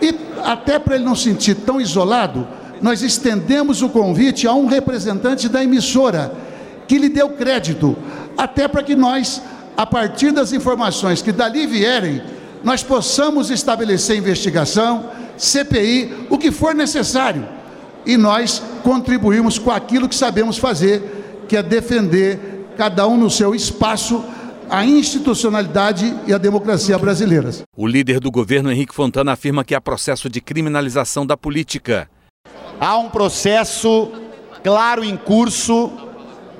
E 0.01 0.15
até 0.45 0.79
para 0.79 0.97
ele 0.97 1.05
não 1.05 1.15
se 1.15 1.25
sentir 1.25 1.55
tão 1.55 1.81
isolado, 1.81 2.47
nós 2.81 3.03
estendemos 3.03 3.81
o 3.81 3.89
convite 3.89 4.47
a 4.47 4.53
um 4.53 4.67
representante 4.67 5.49
da 5.49 5.63
emissora 5.63 6.33
que 6.89 6.99
lhe 6.99 7.09
deu 7.09 7.31
crédito, 7.31 7.97
até 8.37 8.67
para 8.67 8.83
que 8.83 8.97
nós, 8.97 9.41
a 9.77 9.87
partir 9.87 10.33
das 10.33 10.53
informações 10.53 11.23
que 11.23 11.31
dali 11.31 11.67
vierem, 11.67 12.23
nós 12.65 12.83
possamos 12.83 13.51
estabelecer 13.51 14.17
investigação, 14.17 15.11
CPI, 15.37 16.27
o 16.29 16.37
que 16.37 16.51
for 16.51 16.75
necessário, 16.75 17.47
e 18.05 18.17
nós 18.17 18.61
contribuirmos 18.83 19.59
com 19.59 19.71
aquilo 19.71 20.09
que 20.09 20.15
sabemos 20.15 20.59
fazer, 20.59 21.22
que 21.53 21.57
é 21.59 21.63
defender 21.63 22.65
cada 22.79 23.07
um 23.07 23.19
no 23.19 23.29
seu 23.29 23.55
espaço 23.55 24.25
a 24.71 24.87
institucionalidade 24.87 26.17
e 26.27 26.33
a 26.33 26.39
democracia 26.39 26.97
brasileiras. 26.97 27.61
O 27.77 27.87
líder 27.87 28.21
do 28.21 28.31
governo, 28.31 28.73
Henrique 28.73 28.95
Fontana, 28.95 29.33
afirma 29.33 29.63
que 29.63 29.75
há 29.75 29.81
processo 29.81 30.31
de 30.31 30.41
criminalização 30.41 31.27
da 31.27 31.37
política. 31.37 32.09
Há 32.81 32.97
um 32.97 33.11
processo 33.11 34.11
claro 34.65 35.05
em 35.05 35.15
curso 35.15 35.93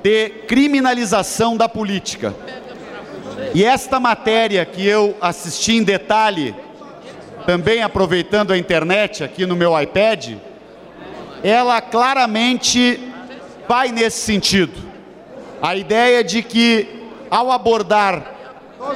de 0.03 0.29
criminalização 0.47 1.57
da 1.57 1.67
política. 1.67 2.31
E 3.55 3.65
esta 3.65 3.99
matéria 3.99 4.63
que 4.63 4.85
eu 4.85 5.17
assisti 5.19 5.77
em 5.77 5.81
detalhe, 5.81 6.53
também 7.47 7.81
aproveitando 7.81 8.53
a 8.53 8.57
internet 8.59 9.23
aqui 9.23 9.43
no 9.47 9.55
meu 9.55 9.73
iPad, 9.81 10.35
ela 11.43 11.81
claramente 11.81 13.11
vai 13.67 13.91
nesse 13.91 14.21
sentido. 14.21 14.73
A 15.61 15.75
ideia 15.75 16.23
de 16.23 16.43
que, 16.43 16.87
ao 17.29 17.51
abordar 17.51 18.33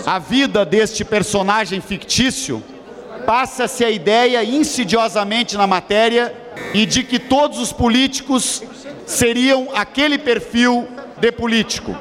a 0.05 0.19
vida 0.19 0.65
deste 0.65 1.05
personagem 1.05 1.79
fictício, 1.79 2.62
passa-se 3.25 3.83
a 3.83 3.89
ideia 3.89 4.43
insidiosamente 4.43 5.57
na 5.57 5.65
matéria 5.65 6.36
e 6.74 6.86
de 6.86 7.03
que 7.03 7.19
todos 7.19 7.59
os 7.59 7.71
políticos 7.71 8.63
seriam 9.05 9.69
aquele 9.74 10.17
perfil 10.17 10.88
de 11.17 11.31
político. 11.31 11.95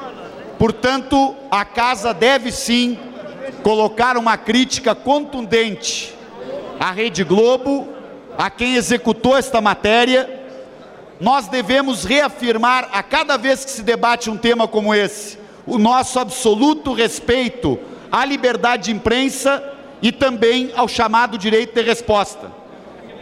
Portanto, 0.59 1.35
a 1.51 1.65
casa 1.65 2.13
deve 2.13 2.51
sim 2.51 2.99
colocar 3.63 4.17
uma 4.17 4.37
crítica 4.37 4.95
contundente 4.95 6.15
à 6.81 6.91
Rede 6.91 7.25
Globo, 7.25 7.89
a 8.37 8.51
quem 8.51 8.75
executou 8.75 9.37
esta 9.37 9.61
matéria. 9.61 10.36
Nós 11.21 11.49
devemos 11.49 12.05
reafirmar 12.05 12.89
a 12.93 13.03
cada 13.03 13.37
vez 13.39 13.65
que 13.65 13.71
se 13.71 13.83
debate 13.83 14.29
um 14.29 14.37
tema 14.37 14.69
como 14.69 14.95
esse, 14.95 15.39
o 15.67 15.79
nosso 15.79 16.19
absoluto 16.19 16.93
respeito 16.93 17.79
à 18.13 18.25
liberdade 18.25 18.85
de 18.85 18.93
imprensa 18.93 19.63
e 20.03 20.13
também 20.13 20.71
ao 20.77 20.87
chamado 20.87 21.39
direito 21.39 21.75
de 21.75 21.83
resposta, 21.83 22.53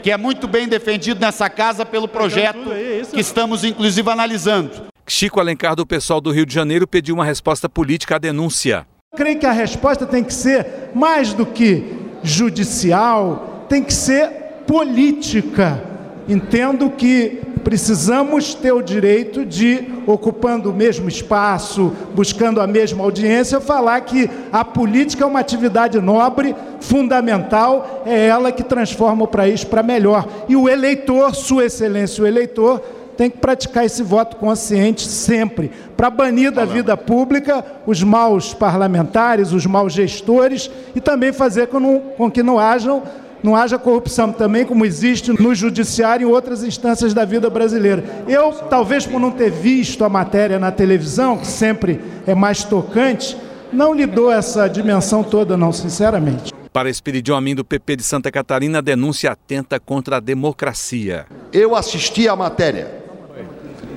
que 0.02 0.10
é 0.10 0.16
muito 0.16 0.48
bem 0.48 0.66
defendido 0.66 1.20
nessa 1.20 1.48
casa 1.48 1.86
pelo 1.86 2.08
projeto 2.08 2.68
que 3.12 3.20
estamos 3.20 3.64
inclusive 3.64 4.10
analisando. 4.10 4.88
Chico 5.06 5.38
Alencar, 5.38 5.76
do 5.76 5.86
pessoal 5.86 6.20
do 6.20 6.32
Rio 6.32 6.46
de 6.46 6.54
Janeiro, 6.54 6.88
pediu 6.88 7.14
uma 7.14 7.24
resposta 7.24 7.68
política 7.68 8.16
à 8.16 8.18
denúncia. 8.18 8.86
Creio 9.14 9.38
que 9.38 9.46
a 9.46 9.52
resposta 9.52 10.04
tem 10.04 10.24
que 10.24 10.34
ser 10.34 10.90
mais 10.94 11.32
do 11.32 11.46
que 11.46 11.94
judicial, 12.24 13.66
tem 13.68 13.84
que 13.84 13.94
ser 13.94 14.28
política. 14.66 15.84
Entendo 16.26 16.90
que 16.90 17.53
precisamos 17.64 18.54
ter 18.54 18.72
o 18.72 18.82
direito 18.82 19.44
de, 19.44 19.88
ocupando 20.06 20.70
o 20.70 20.74
mesmo 20.74 21.08
espaço, 21.08 21.92
buscando 22.14 22.60
a 22.60 22.66
mesma 22.66 23.02
audiência, 23.02 23.60
falar 23.60 24.02
que 24.02 24.30
a 24.52 24.64
política 24.64 25.24
é 25.24 25.26
uma 25.26 25.40
atividade 25.40 25.98
nobre, 26.00 26.54
fundamental, 26.80 28.02
é 28.04 28.26
ela 28.26 28.52
que 28.52 28.62
transforma 28.62 29.24
o 29.24 29.28
país 29.28 29.64
para 29.64 29.82
melhor. 29.82 30.28
E 30.48 30.54
o 30.54 30.68
eleitor, 30.68 31.34
Sua 31.34 31.64
Excelência, 31.64 32.22
o 32.22 32.26
eleitor, 32.26 32.80
tem 33.16 33.30
que 33.30 33.38
praticar 33.38 33.84
esse 33.84 34.02
voto 34.02 34.36
consciente 34.36 35.02
sempre, 35.02 35.70
para 35.96 36.10
banir 36.10 36.50
da 36.50 36.64
vida 36.64 36.96
pública 36.96 37.64
os 37.86 38.02
maus 38.02 38.52
parlamentares, 38.52 39.52
os 39.52 39.64
maus 39.64 39.92
gestores 39.92 40.70
e 40.94 41.00
também 41.00 41.32
fazer 41.32 41.68
com, 41.68 42.00
com 42.16 42.30
que 42.30 42.42
não 42.42 42.58
hajam 42.58 43.02
não 43.44 43.54
haja 43.54 43.78
corrupção 43.78 44.32
também, 44.32 44.64
como 44.64 44.86
existe 44.86 45.30
no 45.30 45.54
judiciário 45.54 46.26
e 46.26 46.30
em 46.30 46.32
outras 46.32 46.64
instâncias 46.64 47.12
da 47.12 47.26
vida 47.26 47.50
brasileira. 47.50 48.02
Eu, 48.26 48.50
talvez 48.70 49.06
por 49.06 49.20
não 49.20 49.30
ter 49.30 49.50
visto 49.50 50.02
a 50.02 50.08
matéria 50.08 50.58
na 50.58 50.72
televisão, 50.72 51.36
que 51.36 51.46
sempre 51.46 52.00
é 52.26 52.34
mais 52.34 52.64
tocante, 52.64 53.36
não 53.70 53.92
lhe 53.92 54.06
dou 54.06 54.32
essa 54.32 54.66
dimensão 54.66 55.22
toda, 55.22 55.58
não, 55.58 55.74
sinceramente. 55.74 56.54
Para 56.72 56.88
Espiridião 56.88 57.36
Amin 57.36 57.54
do 57.54 57.62
PP 57.62 57.96
de 57.96 58.02
Santa 58.02 58.32
Catarina, 58.32 58.80
denúncia 58.80 59.32
atenta 59.32 59.78
contra 59.78 60.16
a 60.16 60.20
democracia. 60.20 61.26
Eu 61.52 61.76
assisti 61.76 62.26
à 62.26 62.34
matéria 62.34 62.90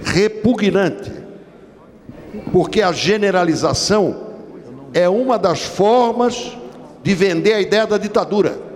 repugnante, 0.04 1.10
porque 2.52 2.82
a 2.82 2.92
generalização 2.92 4.28
é 4.94 5.08
uma 5.08 5.40
das 5.40 5.62
formas 5.62 6.52
de 7.02 7.16
vender 7.16 7.54
a 7.54 7.62
ideia 7.62 7.88
da 7.88 7.98
ditadura, 7.98 8.67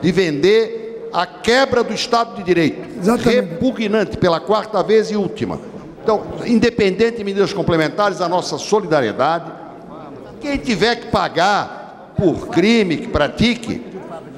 de 0.00 0.12
vender 0.12 1.08
a 1.12 1.26
quebra 1.26 1.82
do 1.82 1.92
Estado 1.92 2.36
de 2.36 2.42
Direito. 2.42 2.98
Exatamente. 2.98 3.34
Repugnante 3.34 4.16
pela 4.16 4.40
quarta 4.40 4.82
vez 4.82 5.10
e 5.10 5.16
última. 5.16 5.60
Então, 6.02 6.24
independente 6.46 7.18
de 7.18 7.24
medidas 7.24 7.52
complementares, 7.52 8.20
a 8.20 8.28
nossa 8.28 8.58
solidariedade. 8.58 9.50
Quem 10.40 10.56
tiver 10.56 10.96
que 10.96 11.06
pagar 11.08 12.14
por 12.16 12.48
crime 12.48 12.96
que 12.96 13.08
pratique, 13.08 13.82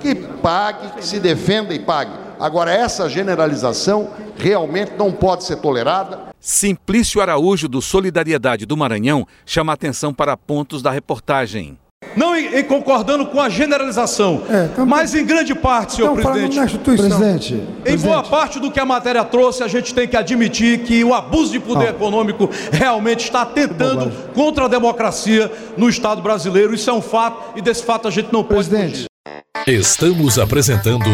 que 0.01 0.15
pague, 0.15 0.97
que 0.97 1.05
se 1.05 1.19
defenda 1.21 1.73
e 1.75 1.79
pague. 1.79 2.13
Agora, 2.39 2.73
essa 2.73 3.09
generalização 3.09 4.11
realmente 4.37 4.93
não 4.99 5.13
pode 5.13 5.45
ser 5.45 5.57
tolerada. 5.57 6.31
Simplício 6.41 7.21
Araújo, 7.21 7.69
do 7.69 7.83
Solidariedade 7.83 8.65
do 8.65 8.77
Maranhão, 8.77 9.27
chama 9.45 9.75
atenção 9.75 10.13
para 10.13 10.37
pontos 10.37 10.81
da 10.81 10.91
reportagem. 10.91 11.79
Não 12.17 12.37
em, 12.37 12.59
em 12.59 12.65
concordando 12.65 13.27
com 13.27 13.41
a 13.41 13.49
generalização, 13.49 14.43
é, 14.49 14.69
mas 14.85 15.15
em 15.15 15.25
grande 15.25 15.55
parte, 15.55 15.95
senhor 15.95 16.13
presidente, 16.13 16.79
presidente, 16.79 17.55
em 17.55 17.83
presidente. 17.83 18.03
boa 18.05 18.23
parte 18.23 18.59
do 18.59 18.71
que 18.71 18.81
a 18.81 18.87
matéria 18.87 19.25
trouxe, 19.25 19.63
a 19.63 19.69
gente 19.69 19.95
tem 19.95 20.07
que 20.09 20.17
admitir 20.17 20.81
que 20.81 21.03
o 21.05 21.15
abuso 21.15 21.53
de 21.53 21.61
poder 21.61 21.91
econômico 21.91 22.49
realmente 22.73 23.25
está 23.25 23.45
tentando 23.45 24.11
contra 24.35 24.65
a 24.65 24.69
democracia 24.69 25.51
no 25.77 25.89
Estado 25.89 26.23
brasileiro. 26.23 26.75
Isso 26.75 26.89
é 26.91 26.93
um 26.93 27.03
fato 27.03 27.57
e 27.57 27.63
desse 27.63 27.85
fato 27.85 28.09
a 28.09 28.11
gente 28.11 28.33
não 28.33 28.43
pode 28.45 28.69
presidente. 28.69 29.05
Fugir. 29.05 29.11
Estamos 29.67 30.39
apresentando 30.39 31.05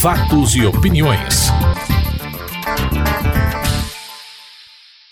Fatos 0.00 0.54
e 0.54 0.64
Opiniões. 0.64 1.50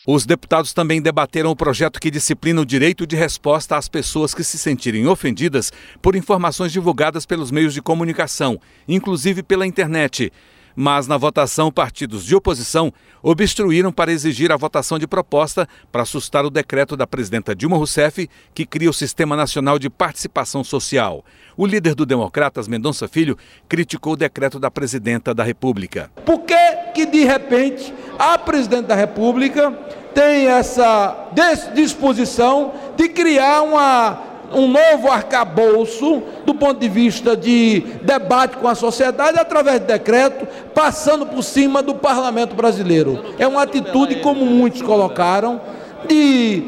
Os 0.08 0.24
deputados 0.24 0.72
também 0.72 1.02
debateram 1.02 1.50
o 1.50 1.56
projeto 1.56 1.98
que 1.98 2.12
disciplina 2.12 2.60
o 2.60 2.64
direito 2.64 3.04
de 3.04 3.16
resposta 3.16 3.76
às 3.76 3.88
pessoas 3.88 4.32
que 4.32 4.44
se 4.44 4.56
sentirem 4.56 5.08
ofendidas 5.08 5.72
por 6.00 6.14
informações 6.14 6.70
divulgadas 6.70 7.26
pelos 7.26 7.50
meios 7.50 7.74
de 7.74 7.82
comunicação, 7.82 8.60
inclusive 8.86 9.42
pela 9.42 9.66
internet. 9.66 10.32
Mas 10.76 11.08
na 11.08 11.16
votação, 11.16 11.72
partidos 11.72 12.24
de 12.24 12.36
oposição 12.36 12.92
obstruíram 13.22 13.90
para 13.90 14.12
exigir 14.12 14.52
a 14.52 14.56
votação 14.56 14.98
de 14.98 15.06
proposta 15.06 15.66
para 15.90 16.02
assustar 16.02 16.44
o 16.44 16.50
decreto 16.50 16.96
da 16.96 17.06
presidenta 17.06 17.54
Dilma 17.56 17.78
Rousseff, 17.78 18.28
que 18.54 18.66
cria 18.66 18.90
o 18.90 18.92
Sistema 18.92 19.34
Nacional 19.34 19.78
de 19.78 19.88
Participação 19.88 20.62
Social. 20.62 21.24
O 21.56 21.66
líder 21.66 21.94
do 21.94 22.04
Democratas, 22.04 22.68
Mendonça 22.68 23.08
Filho, 23.08 23.38
criticou 23.68 24.12
o 24.12 24.16
decreto 24.16 24.60
da 24.60 24.70
presidenta 24.70 25.34
da 25.34 25.42
República. 25.42 26.12
Por 26.26 26.40
que, 26.40 26.54
que 26.94 27.06
de 27.06 27.24
repente, 27.24 27.92
a 28.18 28.36
presidente 28.36 28.86
da 28.86 28.94
República 28.94 29.85
tem 30.16 30.46
essa 30.46 31.28
disposição 31.74 32.72
de 32.96 33.06
criar 33.06 33.60
uma, 33.60 34.18
um 34.50 34.66
novo 34.66 35.12
arcabouço 35.12 36.22
do 36.46 36.54
ponto 36.54 36.80
de 36.80 36.88
vista 36.88 37.36
de 37.36 37.80
debate 38.00 38.56
com 38.56 38.66
a 38.66 38.74
sociedade 38.74 39.38
através 39.38 39.78
de 39.78 39.86
decreto, 39.86 40.48
passando 40.74 41.26
por 41.26 41.42
cima 41.42 41.82
do 41.82 41.94
parlamento 41.94 42.54
brasileiro. 42.54 43.22
É 43.38 43.46
uma 43.46 43.62
atitude, 43.64 44.16
como 44.16 44.46
muitos 44.46 44.80
colocaram, 44.80 45.60
de 46.08 46.64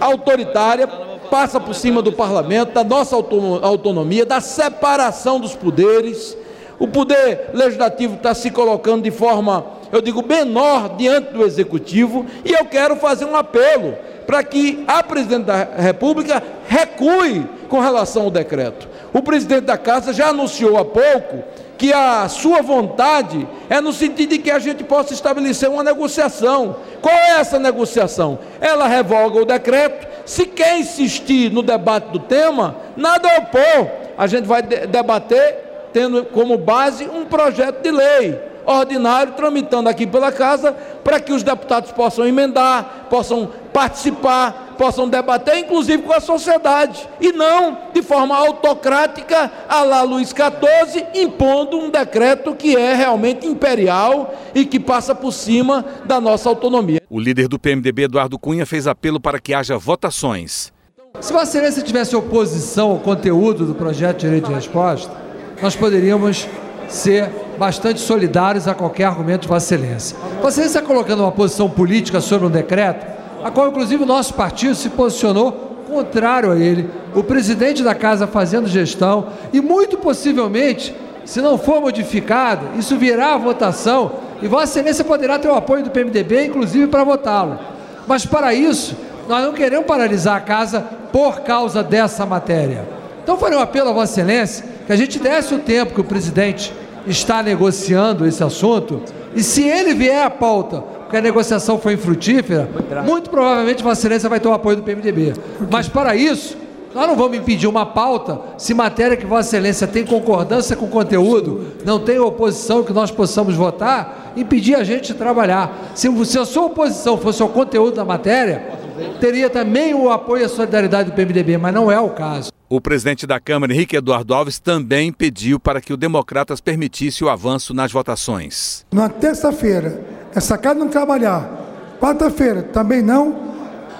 autoritária 0.00 0.88
passa 1.30 1.60
por 1.60 1.76
cima 1.76 2.02
do 2.02 2.10
parlamento, 2.10 2.72
da 2.72 2.82
nossa 2.82 3.14
autonomia, 3.14 4.26
da 4.26 4.40
separação 4.40 5.38
dos 5.38 5.54
poderes. 5.54 6.36
O 6.80 6.88
poder 6.88 7.50
legislativo 7.52 8.14
está 8.14 8.32
se 8.32 8.50
colocando 8.50 9.02
de 9.02 9.10
forma, 9.10 9.66
eu 9.92 10.00
digo, 10.00 10.26
menor 10.26 10.96
diante 10.96 11.30
do 11.30 11.44
executivo, 11.44 12.24
e 12.42 12.52
eu 12.52 12.64
quero 12.64 12.96
fazer 12.96 13.26
um 13.26 13.36
apelo 13.36 13.94
para 14.26 14.42
que 14.42 14.82
a 14.88 15.02
presidente 15.02 15.44
da 15.44 15.68
República 15.76 16.42
recue 16.66 17.46
com 17.68 17.80
relação 17.80 18.22
ao 18.22 18.30
decreto. 18.30 18.88
O 19.12 19.20
presidente 19.20 19.66
da 19.66 19.76
Casa 19.76 20.14
já 20.14 20.28
anunciou 20.28 20.78
há 20.78 20.84
pouco 20.84 21.44
que 21.76 21.92
a 21.92 22.26
sua 22.28 22.62
vontade 22.62 23.46
é 23.68 23.78
no 23.80 23.92
sentido 23.92 24.30
de 24.30 24.38
que 24.38 24.50
a 24.50 24.58
gente 24.58 24.82
possa 24.82 25.12
estabelecer 25.12 25.68
uma 25.68 25.84
negociação. 25.84 26.76
Qual 27.02 27.14
é 27.14 27.40
essa 27.40 27.58
negociação? 27.58 28.38
Ela 28.58 28.86
revoga 28.86 29.40
o 29.40 29.44
decreto. 29.44 30.06
Se 30.24 30.46
quer 30.46 30.78
insistir 30.78 31.52
no 31.52 31.62
debate 31.62 32.10
do 32.10 32.20
tema, 32.20 32.76
nada 32.96 33.28
a 33.28 33.38
opor. 33.38 33.90
A 34.16 34.26
gente 34.26 34.46
vai 34.46 34.62
debater 34.62 35.69
tendo 35.92 36.24
como 36.26 36.56
base 36.56 37.08
um 37.08 37.24
projeto 37.24 37.82
de 37.82 37.90
lei 37.90 38.50
ordinário 38.66 39.32
tramitando 39.32 39.88
aqui 39.88 40.06
pela 40.06 40.30
casa 40.30 40.72
para 41.02 41.20
que 41.20 41.32
os 41.32 41.42
deputados 41.42 41.90
possam 41.92 42.26
emendar, 42.26 43.06
possam 43.08 43.50
participar, 43.72 44.74
possam 44.76 45.08
debater, 45.08 45.58
inclusive 45.58 46.02
com 46.02 46.12
a 46.12 46.20
sociedade, 46.20 47.08
e 47.20 47.32
não 47.32 47.78
de 47.92 48.02
forma 48.02 48.36
autocrática, 48.36 49.50
a 49.68 49.82
lá 49.82 50.02
Luiz 50.02 50.30
XIV, 50.30 51.06
impondo 51.14 51.78
um 51.78 51.90
decreto 51.90 52.54
que 52.54 52.76
é 52.76 52.94
realmente 52.94 53.46
imperial 53.46 54.34
e 54.54 54.64
que 54.64 54.80
passa 54.80 55.14
por 55.14 55.32
cima 55.32 55.84
da 56.04 56.20
nossa 56.20 56.48
autonomia. 56.48 57.00
O 57.08 57.20
líder 57.20 57.48
do 57.48 57.58
PMDB, 57.58 58.04
Eduardo 58.04 58.38
Cunha, 58.38 58.64
fez 58.64 58.86
apelo 58.86 59.20
para 59.20 59.38
que 59.38 59.52
haja 59.52 59.76
votações. 59.76 60.72
Se 61.20 61.32
Vossa 61.32 61.58
Excelência 61.58 61.82
tivesse 61.82 62.14
oposição 62.14 62.92
ao 62.92 62.98
conteúdo 63.00 63.66
do 63.66 63.74
projeto 63.74 64.18
de 64.18 64.26
direito 64.26 64.46
de 64.46 64.54
resposta, 64.54 65.12
nós 65.62 65.76
poderíamos 65.76 66.48
ser 66.88 67.28
bastante 67.58 68.00
solidários 68.00 68.66
a 68.66 68.74
qualquer 68.74 69.04
argumento 69.04 69.42
de 69.42 69.48
Vossa 69.48 69.74
Excelência. 69.74 70.16
Excelência 70.38 70.78
está 70.78 70.82
colocando 70.82 71.20
uma 71.20 71.32
posição 71.32 71.68
política 71.68 72.20
sobre 72.20 72.46
um 72.46 72.50
decreto, 72.50 73.06
a 73.44 73.50
qual 73.50 73.68
inclusive 73.68 74.02
o 74.02 74.06
nosso 74.06 74.34
partido 74.34 74.74
se 74.74 74.88
posicionou 74.90 75.70
contrário 75.90 76.52
a 76.52 76.56
ele, 76.56 76.88
o 77.14 77.22
presidente 77.22 77.82
da 77.82 77.94
casa 77.94 78.26
fazendo 78.26 78.68
gestão 78.68 79.26
e 79.52 79.60
muito 79.60 79.98
possivelmente, 79.98 80.94
se 81.24 81.40
não 81.40 81.58
for 81.58 81.80
modificado, 81.80 82.66
isso 82.78 82.96
virá 82.96 83.34
à 83.34 83.38
votação 83.38 84.12
e 84.40 84.46
Vossa 84.46 84.78
Excelência 84.78 85.04
poderá 85.04 85.38
ter 85.38 85.48
o 85.48 85.54
apoio 85.54 85.82
do 85.82 85.90
PMDB, 85.90 86.46
inclusive 86.46 86.86
para 86.86 87.04
votá-lo. 87.04 87.58
Mas 88.06 88.24
para 88.24 88.54
isso, 88.54 88.96
nós 89.28 89.44
não 89.44 89.52
queremos 89.52 89.86
paralisar 89.86 90.36
a 90.36 90.40
casa 90.40 90.80
por 91.12 91.40
causa 91.40 91.82
dessa 91.82 92.24
matéria. 92.24 92.88
Então 93.22 93.36
farei 93.36 93.58
um 93.58 93.60
apelo 93.60 93.90
a 93.90 93.92
Vossa 93.92 94.20
Excelência 94.20 94.64
que 94.90 94.94
a 94.94 94.96
gente 94.96 95.20
desse 95.20 95.54
o 95.54 95.58
tempo 95.60 95.94
que 95.94 96.00
o 96.00 96.04
presidente 96.04 96.72
está 97.06 97.44
negociando 97.44 98.26
esse 98.26 98.42
assunto, 98.42 99.00
e 99.36 99.40
se 99.40 99.62
ele 99.62 99.94
vier 99.94 100.26
à 100.26 100.28
pauta, 100.28 100.80
porque 100.80 101.16
a 101.16 101.20
negociação 101.20 101.78
foi 101.78 101.92
infrutífera, 101.92 102.68
muito 103.06 103.30
provavelmente 103.30 103.84
Vossa 103.84 104.00
Excelência 104.00 104.28
vai 104.28 104.40
ter 104.40 104.48
o 104.48 104.52
apoio 104.52 104.78
do 104.78 104.82
PMDB. 104.82 105.34
Mas 105.70 105.88
para 105.88 106.16
isso, 106.16 106.56
nós 106.92 107.06
não 107.06 107.14
vamos 107.14 107.38
impedir 107.38 107.68
uma 107.68 107.86
pauta 107.86 108.40
se 108.58 108.74
matéria 108.74 109.16
que 109.16 109.24
Vossa 109.24 109.50
Excelência 109.50 109.86
tem 109.86 110.04
concordância 110.04 110.74
com 110.74 110.86
o 110.86 110.90
conteúdo, 110.90 111.68
não 111.84 112.00
tem 112.00 112.18
oposição 112.18 112.82
que 112.82 112.92
nós 112.92 113.12
possamos 113.12 113.54
votar, 113.54 114.32
impedir 114.36 114.74
a 114.74 114.82
gente 114.82 115.12
de 115.12 115.14
trabalhar. 115.14 115.92
Se, 115.94 116.08
se 116.26 116.36
a 116.36 116.44
sua 116.44 116.64
oposição 116.64 117.16
fosse 117.16 117.40
ao 117.40 117.48
conteúdo 117.48 117.94
da 117.94 118.04
matéria, 118.04 118.89
teria 119.20 119.50
também 119.50 119.94
o 119.94 120.10
apoio 120.10 120.42
e 120.42 120.44
a 120.44 120.48
solidariedade 120.48 121.10
do 121.10 121.14
PMDB, 121.14 121.58
mas 121.58 121.74
não 121.74 121.90
é 121.90 121.98
o 121.98 122.10
caso. 122.10 122.50
O 122.68 122.80
presidente 122.80 123.26
da 123.26 123.40
Câmara, 123.40 123.72
Henrique 123.72 123.96
Eduardo 123.96 124.32
Alves, 124.32 124.58
também 124.58 125.12
pediu 125.12 125.58
para 125.58 125.80
que 125.80 125.92
o 125.92 125.96
Democratas 125.96 126.60
permitisse 126.60 127.24
o 127.24 127.28
avanço 127.28 127.74
nas 127.74 127.90
votações. 127.90 128.86
Na 128.92 129.08
terça-feira, 129.08 130.00
essa 130.34 130.56
casa 130.56 130.78
não 130.78 130.88
trabalhar, 130.88 131.96
quarta-feira 132.00 132.62
também 132.62 133.02
não, 133.02 133.50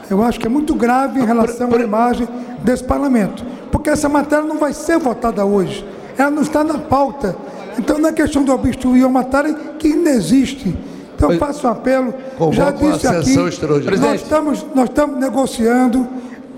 eu 0.08 0.22
acho 0.22 0.38
que 0.38 0.46
é 0.46 0.50
muito 0.50 0.74
grave 0.74 1.20
em 1.20 1.24
relação 1.24 1.72
à 1.74 1.80
imagem 1.80 2.28
desse 2.62 2.84
parlamento, 2.84 3.44
porque 3.72 3.90
essa 3.90 4.08
matéria 4.08 4.44
não 4.44 4.58
vai 4.58 4.72
ser 4.72 4.98
votada 4.98 5.44
hoje, 5.44 5.84
ela 6.16 6.30
não 6.30 6.42
está 6.42 6.62
na 6.62 6.78
pauta. 6.78 7.36
Então 7.78 7.98
não 7.98 8.08
é 8.08 8.12
questão 8.12 8.44
de 8.44 8.50
obstruir 8.50 9.04
uma 9.04 9.22
matéria 9.22 9.54
que 9.78 9.88
ainda 9.88 10.10
existe. 10.10 10.76
Então 11.20 11.38
faço 11.38 11.66
um 11.66 11.70
apelo, 11.70 12.14
já 12.50 12.70
disse 12.70 13.06
aqui, 13.06 13.36
nós 13.98 14.22
estamos, 14.22 14.66
nós 14.74 14.88
estamos 14.88 15.20
negociando, 15.20 16.08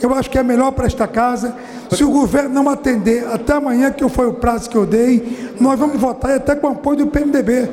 eu 0.01 0.15
acho 0.15 0.31
que 0.31 0.39
é 0.39 0.43
melhor 0.43 0.71
para 0.71 0.87
esta 0.87 1.07
casa. 1.09 1.55
Se 1.91 2.05
o 2.05 2.11
governo 2.11 2.51
não 2.51 2.69
atender 2.71 3.27
até 3.27 3.55
amanhã, 3.55 3.91
que 3.91 4.09
foi 4.09 4.29
o 4.29 4.35
prazo 4.35 4.71
que 4.71 4.77
eu 4.77 4.87
dei, 4.87 5.53
nós 5.61 5.79
vamos 5.79 6.01
votar 6.01 6.31
e 6.31 6.35
até 6.35 6.55
com 6.55 6.69
o 6.69 6.71
apoio 6.71 6.99
do 6.99 7.07
PMDB 7.09 7.69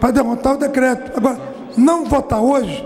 para 0.00 0.10
derrotar 0.12 0.54
o 0.54 0.58
decreto. 0.58 1.12
Agora, 1.16 1.38
não 1.76 2.06
votar 2.06 2.40
hoje, 2.40 2.84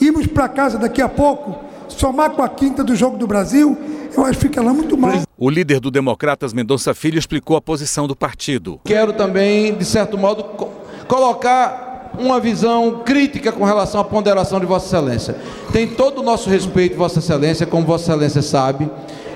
irmos 0.00 0.26
para 0.28 0.48
casa 0.48 0.78
daqui 0.78 1.02
a 1.02 1.08
pouco, 1.08 1.58
somar 1.88 2.30
com 2.30 2.42
a 2.42 2.48
quinta 2.48 2.84
do 2.84 2.94
Jogo 2.94 3.16
do 3.16 3.26
Brasil, 3.26 3.76
eu 4.16 4.24
acho 4.24 4.38
que 4.38 4.46
fica 4.46 4.62
lá 4.62 4.72
muito 4.72 4.96
mal. 4.96 5.22
O 5.36 5.50
líder 5.50 5.80
do 5.80 5.90
Democratas, 5.90 6.52
Mendonça 6.52 6.94
Filho, 6.94 7.18
explicou 7.18 7.56
a 7.56 7.60
posição 7.60 8.06
do 8.06 8.14
partido. 8.14 8.80
Quero 8.84 9.12
também, 9.12 9.74
de 9.74 9.84
certo 9.84 10.16
modo, 10.16 10.44
co 10.44 10.70
colocar 11.08 11.81
uma 12.18 12.38
visão 12.38 13.02
crítica 13.04 13.50
com 13.52 13.64
relação 13.64 14.00
à 14.00 14.04
ponderação 14.04 14.60
de 14.60 14.66
Vossa 14.66 14.86
Excelência. 14.86 15.36
Tem 15.72 15.86
todo 15.86 16.20
o 16.20 16.22
nosso 16.22 16.48
respeito, 16.48 16.96
Vossa 16.96 17.18
Excelência, 17.18 17.66
como 17.66 17.86
Vossa 17.86 18.12
Excelência 18.12 18.42
sabe. 18.42 18.90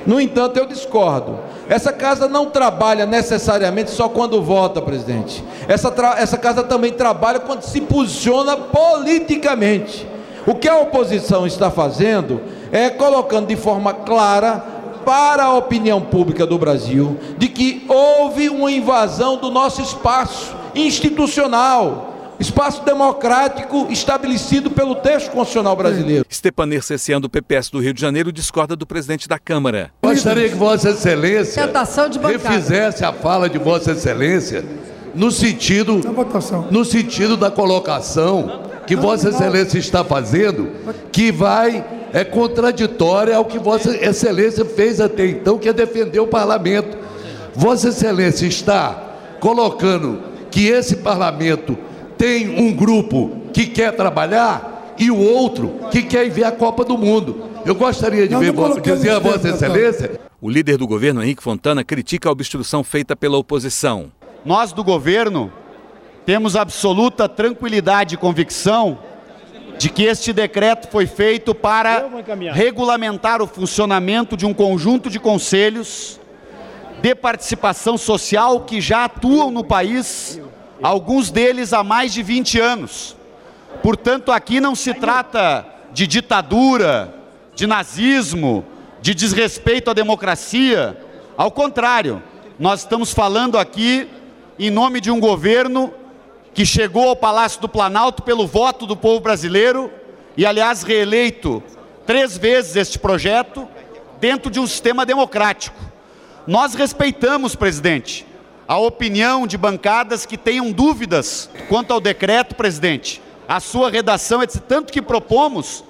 No 0.07 0.21
entanto, 0.21 0.57
eu 0.57 0.67
discordo. 0.67 1.39
Essa 1.69 1.93
casa 1.93 2.29
não 2.29 2.47
trabalha 2.47 3.05
necessariamente 3.05 3.91
só 3.91 4.09
quando 4.09 4.41
vota, 4.41 4.81
presidente. 4.81 5.43
Essa, 5.67 5.93
essa 6.17 6.39
casa 6.39 6.63
também 6.63 6.93
trabalha 6.93 7.41
quando 7.41 7.63
se 7.63 7.81
posiciona 7.81 8.57
politicamente. 8.57 10.07
O 10.47 10.55
que 10.55 10.69
a 10.69 10.79
oposição 10.79 11.45
está 11.45 11.73
fazendo 11.73 12.41
é 12.71 12.89
colocando 12.89 13.49
de 13.49 13.57
forma 13.57 13.93
clara 13.93 14.65
para 15.05 15.45
a 15.45 15.55
opinião 15.55 16.01
pública 16.01 16.47
do 16.47 16.57
Brasil 16.57 17.17
de 17.37 17.49
que 17.49 17.85
houve 17.89 18.49
uma 18.49 18.71
invasão 18.71 19.37
do 19.37 19.51
nosso 19.51 19.83
espaço 19.83 20.55
institucional 20.75 22.16
espaço 22.39 22.85
democrático 22.85 23.87
estabelecido 23.91 24.71
pelo 24.71 24.95
texto 24.97 25.31
constitucional 25.31 25.77
brasileiro. 25.77 26.27
Stepanir 26.31 26.83
Cessiano, 26.83 27.23
do 27.23 27.31
PPS 27.31 27.71
do 27.71 27.79
Rio 27.79 27.95
de 27.95 28.01
Janeiro, 28.01 28.31
discorda 28.31 28.77
do 28.77 28.87
presidente 28.87 29.29
da 29.29 29.39
Câmara. 29.39 29.91
Gostaria 30.03 30.49
que 30.49 30.55
Vossa 30.55 30.91
Excelência 30.91 31.71
refizesse 32.29 33.05
a 33.05 33.13
fala 33.13 33.49
de 33.49 33.59
Vossa 33.59 33.93
Excelência 33.93 34.65
no 35.15 35.31
sentido, 35.31 36.01
no 36.71 36.85
sentido 36.85 37.37
da 37.37 37.51
colocação 37.51 38.63
que 38.87 38.95
Vossa 38.95 39.31
Excelência 39.31 39.79
está 39.79 40.05
fazendo, 40.05 40.71
que 41.11 41.33
vai 41.33 41.85
é 42.13 42.25
contraditória 42.25 43.37
ao 43.37 43.45
que 43.45 43.59
Vossa 43.59 43.95
Excelência 43.97 44.65
fez 44.65 45.01
até 45.01 45.27
então, 45.27 45.59
que 45.59 45.69
é 45.69 45.73
defender 45.73 46.21
o 46.21 46.27
parlamento. 46.27 46.97
Vossa 47.55 47.89
Excelência 47.89 48.47
está 48.47 49.03
colocando 49.41 50.21
que 50.51 50.67
esse 50.67 50.97
parlamento 50.97 51.77
tem 52.17 52.59
um 52.59 52.73
grupo 52.73 53.43
que 53.53 53.67
quer 53.67 53.93
trabalhar 53.93 54.95
e 54.99 55.11
o 55.11 55.19
outro 55.19 55.75
que 55.91 56.03
quer 56.03 56.29
ver 56.31 56.45
a 56.45 56.53
Copa 56.53 56.85
do 56.85 56.97
Mundo. 56.97 57.45
Eu 57.65 57.75
gostaria 57.75 58.27
de 58.27 58.37
ver, 58.37 58.53
dizer 58.81 59.11
a 59.11 59.19
Vossa 59.19 59.49
Excelência. 59.49 60.21
O 60.41 60.49
líder 60.49 60.77
do 60.77 60.87
governo, 60.87 61.23
Henrique 61.23 61.43
Fontana, 61.43 61.83
critica 61.83 62.29
a 62.29 62.33
obstrução 62.33 62.85
feita 62.85 63.17
pela 63.17 63.37
oposição. 63.37 64.13
Nós 64.45 64.73
do 64.73 64.85
governo 64.85 65.53
temos 66.25 66.57
absoluta 66.57 67.29
tranquilidade 67.29 68.15
e 68.15 68.19
convicção 68.19 68.99
de 69.79 69.91
que 69.91 70.05
este 70.05 70.33
decreto 70.33 70.89
foi 70.89 71.07
feito 71.07 71.55
para 71.55 72.09
regulamentar 72.53 73.43
o 73.43 73.47
funcionamento 73.47 74.37
de 74.37 74.47
um 74.47 74.55
conjunto 74.55 75.11
de 75.11 75.19
conselhos 75.19 76.21
de 77.03 77.15
participação 77.15 77.99
social 77.99 78.61
que 78.61 78.81
já 78.81 79.05
atuam 79.05 79.51
no 79.51 79.63
país 79.63 80.41
alguns 80.83 81.31
deles 81.31 81.73
há 81.73 81.83
mais 81.83 82.13
de 82.13 82.23
20 82.23 82.61
anos. 82.61 83.17
Portanto, 83.83 84.33
aqui 84.33 84.61
não 84.61 84.75
se 84.75 84.95
trata 84.95 85.67
de 85.93 86.07
ditadura, 86.07 87.15
de 87.55 87.67
nazismo, 87.67 88.65
de 89.01 89.15
desrespeito 89.15 89.91
à 89.91 89.95
democracia. 89.95 90.97
Ao 91.37 91.51
contrário, 91.51 92.23
nós 92.59 92.81
estamos 92.81 93.13
falando 93.13 93.59
aqui 93.59 94.09
em 94.59 94.71
nome 94.71 95.01
de 95.01 95.11
um 95.11 95.21
governo 95.21 95.93
que 96.53 96.65
chegou 96.65 97.09
ao 97.09 97.17
Palácio 97.17 97.61
do 97.61 97.69
Planalto 97.69 98.23
pelo 98.23 98.47
voto 98.47 98.87
do 98.87 98.97
povo 98.97 99.21
brasileiro 99.21 99.91
e, 100.37 100.45
aliás, 100.45 100.83
reeleito 100.83 101.63
três 102.07 102.37
vezes 102.37 102.77
este 102.77 102.99
projeto 102.99 103.69
dentro 104.21 104.51
de 104.51 104.59
um 104.59 104.67
sistema 104.67 105.05
democrático. 105.07 105.77
Nós 106.47 106.75
respeitamos, 106.75 107.55
presidente, 107.55 108.26
a 108.69 108.79
opinião 108.79 109.47
de 109.47 109.57
bancadas 109.57 110.27
que 110.27 110.37
tenham 110.37 110.73
dúvidas 110.73 111.49
quanto 111.69 111.93
ao 111.93 112.01
decreto, 112.01 112.55
presidente. 112.55 113.23
A 113.49 113.61
sua 113.61 113.91
redação 113.91 114.43
é 114.43 114.47
tanto 114.47 114.93
que 114.93 115.01
propomos 115.01 115.85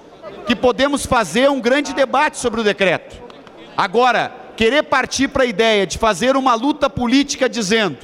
que 0.45 0.55
podemos 0.55 1.05
fazer 1.05 1.49
um 1.49 1.59
grande 1.59 1.93
debate 1.93 2.37
sobre 2.37 2.61
o 2.61 2.63
decreto. 2.63 3.17
Agora, 3.75 4.31
querer 4.55 4.83
partir 4.83 5.27
para 5.27 5.43
a 5.43 5.47
ideia 5.47 5.87
de 5.87 5.97
fazer 5.97 6.35
uma 6.35 6.53
luta 6.53 6.89
política 6.89 7.49
dizendo 7.49 7.97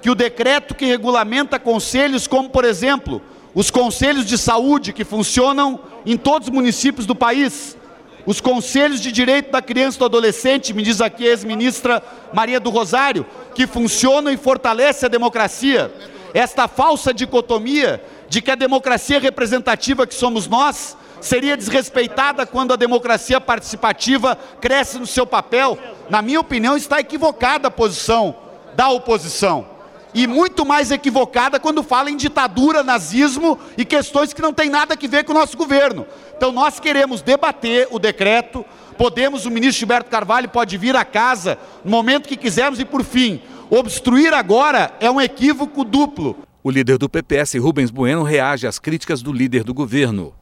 que 0.00 0.10
o 0.10 0.14
decreto 0.14 0.74
que 0.74 0.86
regulamenta 0.86 1.58
conselhos, 1.58 2.26
como 2.26 2.48
por 2.48 2.64
exemplo, 2.64 3.20
os 3.54 3.70
conselhos 3.70 4.24
de 4.24 4.38
saúde 4.38 4.92
que 4.92 5.04
funcionam 5.04 5.80
em 6.06 6.16
todos 6.16 6.48
os 6.48 6.54
municípios 6.54 7.04
do 7.04 7.14
país, 7.14 7.76
Os 8.26 8.40
conselhos 8.40 9.00
de 9.00 9.10
direito 9.10 9.50
da 9.50 9.62
criança 9.62 9.96
e 9.96 10.00
do 10.00 10.04
adolescente, 10.04 10.74
me 10.74 10.82
diz 10.82 11.00
aqui 11.00 11.26
a 11.26 11.30
ex-ministra 11.30 12.02
Maria 12.32 12.60
do 12.60 12.70
Rosário, 12.70 13.26
que 13.54 13.66
funcionam 13.66 14.32
e 14.32 14.36
fortalecem 14.36 15.06
a 15.06 15.10
democracia. 15.10 15.92
Esta 16.34 16.68
falsa 16.68 17.12
dicotomia 17.12 18.02
de 18.28 18.40
que 18.40 18.50
a 18.50 18.54
democracia 18.54 19.18
representativa 19.18 20.06
que 20.06 20.14
somos 20.14 20.46
nós 20.46 20.96
seria 21.20 21.56
desrespeitada 21.56 22.46
quando 22.46 22.72
a 22.72 22.76
democracia 22.76 23.40
participativa 23.40 24.36
cresce 24.60 24.98
no 24.98 25.06
seu 25.06 25.26
papel, 25.26 25.78
na 26.08 26.22
minha 26.22 26.40
opinião, 26.40 26.76
está 26.76 27.00
equivocada 27.00 27.68
a 27.68 27.70
posição 27.70 28.34
da 28.74 28.88
oposição. 28.88 29.66
E 30.12 30.26
muito 30.26 30.66
mais 30.66 30.90
equivocada 30.90 31.60
quando 31.60 31.82
fala 31.82 32.10
em 32.10 32.16
ditadura, 32.16 32.82
nazismo 32.82 33.58
e 33.76 33.84
questões 33.84 34.32
que 34.32 34.42
não 34.42 34.52
têm 34.52 34.68
nada 34.68 34.94
a 34.94 35.08
ver 35.08 35.24
com 35.24 35.32
o 35.32 35.34
nosso 35.36 35.56
governo. 35.56 36.06
Então 36.36 36.50
nós 36.50 36.80
queremos 36.80 37.22
debater 37.22 37.86
o 37.90 37.98
decreto, 37.98 38.64
podemos, 38.98 39.46
o 39.46 39.50
ministro 39.50 39.78
Gilberto 39.78 40.10
Carvalho 40.10 40.48
pode 40.48 40.76
vir 40.76 40.96
à 40.96 41.04
casa 41.04 41.58
no 41.84 41.90
momento 41.90 42.28
que 42.28 42.36
quisermos 42.36 42.80
e 42.80 42.84
por 42.84 43.04
fim, 43.04 43.40
obstruir 43.70 44.34
agora 44.34 44.92
é 45.00 45.10
um 45.10 45.20
equívoco 45.20 45.84
duplo. 45.84 46.36
O 46.62 46.70
líder 46.70 46.98
do 46.98 47.08
PPS, 47.08 47.54
Rubens 47.58 47.90
Bueno, 47.90 48.22
reage 48.22 48.66
às 48.66 48.78
críticas 48.78 49.22
do 49.22 49.32
líder 49.32 49.64
do 49.64 49.72
governo. 49.72 50.34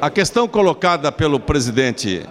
A 0.00 0.08
questão 0.08 0.46
colocada 0.46 1.10
pelo 1.10 1.40
presidente, 1.40 2.24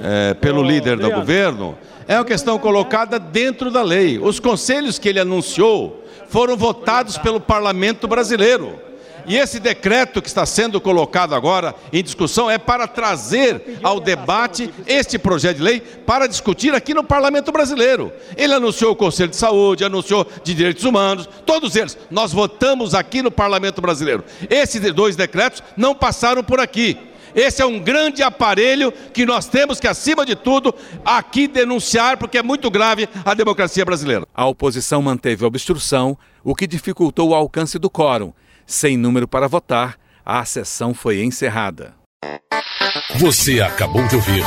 é, 0.00 0.34
pelo 0.34 0.62
líder 0.62 0.98
do 0.98 1.10
governo, 1.10 1.76
é 2.06 2.16
uma 2.16 2.24
questão 2.24 2.58
colocada 2.58 3.18
dentro 3.18 3.70
da 3.70 3.82
lei. 3.82 4.18
Os 4.18 4.38
conselhos 4.38 4.98
que 4.98 5.08
ele 5.08 5.18
anunciou 5.18 5.97
foram 6.28 6.56
votados 6.56 7.18
pelo 7.18 7.40
parlamento 7.40 8.06
brasileiro. 8.06 8.88
E 9.28 9.36
esse 9.36 9.60
decreto 9.60 10.22
que 10.22 10.28
está 10.28 10.46
sendo 10.46 10.80
colocado 10.80 11.34
agora 11.34 11.74
em 11.92 12.02
discussão 12.02 12.50
é 12.50 12.56
para 12.56 12.86
trazer 12.86 13.78
ao 13.82 14.00
debate 14.00 14.72
este 14.86 15.18
projeto 15.18 15.58
de 15.58 15.62
lei 15.62 15.80
para 15.80 16.26
discutir 16.26 16.74
aqui 16.74 16.94
no 16.94 17.04
Parlamento 17.04 17.52
Brasileiro. 17.52 18.10
Ele 18.38 18.54
anunciou 18.54 18.92
o 18.92 18.96
Conselho 18.96 19.28
de 19.28 19.36
Saúde, 19.36 19.84
anunciou 19.84 20.26
de 20.42 20.54
Direitos 20.54 20.82
Humanos, 20.84 21.28
todos 21.44 21.76
eles. 21.76 21.98
Nós 22.10 22.32
votamos 22.32 22.94
aqui 22.94 23.20
no 23.20 23.30
Parlamento 23.30 23.82
Brasileiro. 23.82 24.24
Esses 24.48 24.80
dois 24.94 25.14
decretos 25.14 25.62
não 25.76 25.94
passaram 25.94 26.42
por 26.42 26.58
aqui. 26.58 26.96
Esse 27.34 27.62
é 27.62 27.66
um 27.66 27.78
grande 27.78 28.22
aparelho 28.22 28.92
que 29.12 29.24
nós 29.26 29.46
temos 29.46 29.78
que, 29.80 29.86
acima 29.86 30.24
de 30.24 30.34
tudo, 30.34 30.74
aqui 31.04 31.46
denunciar, 31.48 32.16
porque 32.16 32.38
é 32.38 32.42
muito 32.42 32.70
grave 32.70 33.08
a 33.24 33.34
democracia 33.34 33.84
brasileira. 33.84 34.26
A 34.34 34.46
oposição 34.46 35.02
manteve 35.02 35.44
a 35.44 35.48
obstrução, 35.48 36.16
o 36.42 36.54
que 36.54 36.66
dificultou 36.66 37.30
o 37.30 37.34
alcance 37.34 37.78
do 37.78 37.90
quórum 37.90 38.32
sem 38.68 38.98
número 38.98 39.26
para 39.26 39.48
votar, 39.48 39.96
a 40.24 40.44
sessão 40.44 40.92
foi 40.92 41.24
encerrada. 41.24 41.94
Você 43.16 43.62
acabou 43.62 44.06
de 44.06 44.16
ouvir 44.16 44.44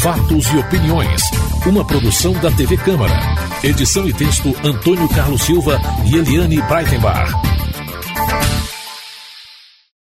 Fatos 0.00 0.46
e 0.46 0.56
Opiniões, 0.56 1.22
uma 1.66 1.86
produção 1.86 2.32
da 2.32 2.50
TV 2.50 2.78
Câmara. 2.78 3.12
Edição 3.62 4.08
e 4.08 4.14
texto 4.14 4.48
Antônio 4.64 5.08
Carlos 5.10 5.42
Silva 5.42 5.78
e 6.10 6.16
Eliane 6.16 6.62
Breitenbach. 6.62 7.61